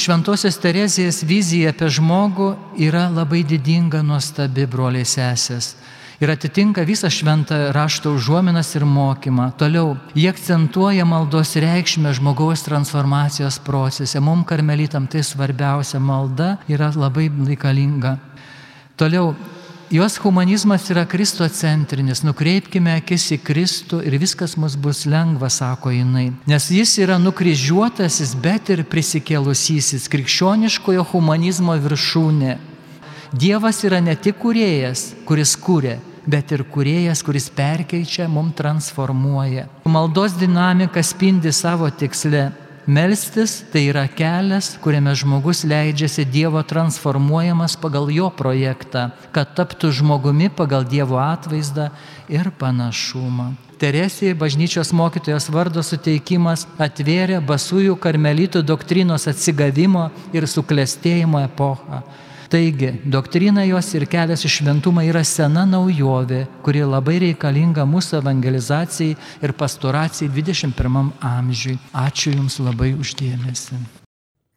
Šventosios 0.00 0.56
Terezijos 0.62 1.20
vizija 1.26 1.74
apie 1.74 1.90
žmogų 1.92 2.54
yra 2.80 3.08
labai 3.12 3.42
didinga, 3.44 4.00
nuostabi, 4.06 4.64
broliai 4.70 5.04
sesės 5.04 5.74
ir 6.20 6.30
atitinka 6.30 6.84
visą 6.84 7.08
šventą 7.10 7.72
rašto 7.72 8.12
užuominas 8.12 8.74
ir 8.76 8.84
mokymą. 8.84 9.50
Toliau, 9.56 9.96
jie 10.14 10.28
akcentuoja 10.28 11.06
maldos 11.08 11.54
reikšmę 11.56 12.12
žmogaus 12.16 12.64
transformacijos 12.66 13.58
procese. 13.64 14.20
Mums 14.20 14.46
karmelitam 14.48 15.08
tai 15.08 15.24
svarbiausia 15.24 16.00
malda 16.00 16.58
yra 16.68 16.92
labai 16.92 17.30
reikalinga. 17.48 18.18
Toliau, 19.00 19.32
jos 19.90 20.16
humanizmas 20.18 20.90
yra 20.90 21.04
kristocentrinis. 21.06 22.22
Nukreipkime 22.22 22.94
akis 23.00 23.26
į 23.34 23.40
Kristų 23.42 24.00
ir 24.06 24.14
viskas 24.22 24.54
mus 24.60 24.76
bus 24.78 25.02
lengva, 25.10 25.50
sako 25.50 25.90
jinai. 25.90 26.30
Nes 26.46 26.68
jis 26.70 26.94
yra 27.02 27.18
nukryžiuotasis, 27.18 28.36
bet 28.38 28.70
ir 28.70 28.84
prisikėlusysis, 28.86 30.06
krikščioniškojo 30.12 31.02
humanizmo 31.10 31.74
viršūnė. 31.74 32.58
Dievas 33.34 33.82
yra 33.86 34.00
ne 34.02 34.14
tik 34.14 34.38
kuriejas, 34.42 35.10
kuris 35.26 35.56
kūrė, 35.58 35.98
bet 36.30 36.54
ir 36.54 36.64
kuriejas, 36.70 37.22
kuris 37.26 37.50
perkeičia, 37.50 38.28
mum 38.30 38.52
transformuoja. 38.54 39.66
Maldos 39.90 40.38
dinamika 40.38 41.02
spindi 41.02 41.52
savo 41.54 41.90
tiksle 41.90 42.50
Melstis 42.86 43.60
tai 43.72 43.84
yra 43.90 44.06
kelias, 44.08 44.72
kuriame 44.80 45.12
žmogus 45.14 45.66
leidžiasi 45.68 46.24
Dievo 46.24 46.62
transformuojamas 46.64 47.76
pagal 47.76 48.08
jo 48.08 48.30
projektą, 48.32 49.10
kad 49.36 49.52
taptų 49.58 49.90
žmogumi 50.00 50.48
pagal 50.48 50.86
Dievo 50.88 51.20
atvaizdą 51.20 51.90
ir 52.32 52.48
panašumą. 52.56 53.52
Teresijai 53.80 54.32
bažnyčios 54.36 54.94
mokytojos 54.96 55.50
vardo 55.52 55.84
suteikimas 55.84 56.66
atvėrė 56.80 57.38
basųjų 57.44 57.94
karmelitų 58.00 58.64
doktrinos 58.64 59.28
atsigavimo 59.28 60.08
ir 60.32 60.48
suklestėjimo 60.48 61.44
epochą. 61.44 62.02
Taigi, 62.50 62.90
doktrina 63.04 63.62
jos 63.62 63.92
ir 63.94 64.08
kelias 64.10 64.42
į 64.42 64.48
šventumą 64.50 65.04
yra 65.06 65.20
sena 65.22 65.62
naujovė, 65.70 66.40
kuri 66.66 66.80
labai 66.82 67.20
reikalinga 67.22 67.84
mūsų 67.86 68.16
evangelizacijai 68.18 69.14
ir 69.46 69.54
pastoracijai 69.54 70.32
21 70.34 71.12
amžiui. 71.30 71.76
Ačiū 71.94 72.34
Jums 72.34 72.58
labai 72.58 72.90
uždėmesi. 72.98 73.78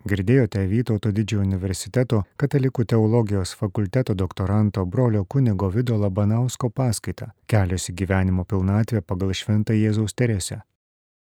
Girdėjote 0.10 0.66
Vytauto 0.74 1.14
didžiojo 1.14 1.46
universiteto 1.46 2.24
katalikų 2.42 2.90
teologijos 2.96 3.54
fakulteto 3.62 4.18
doktoranto 4.18 4.88
brolio 4.90 5.22
kunigo 5.24 5.70
Vido 5.70 6.02
Labanausko 6.02 6.74
paskaitą 6.74 7.30
Kelias 7.46 7.92
į 7.94 8.00
gyvenimo 8.02 8.42
pilnatvę 8.44 9.06
pagal 9.06 9.38
Šventą 9.38 9.78
Jėzaus 9.78 10.18
Teresę. 10.18 10.64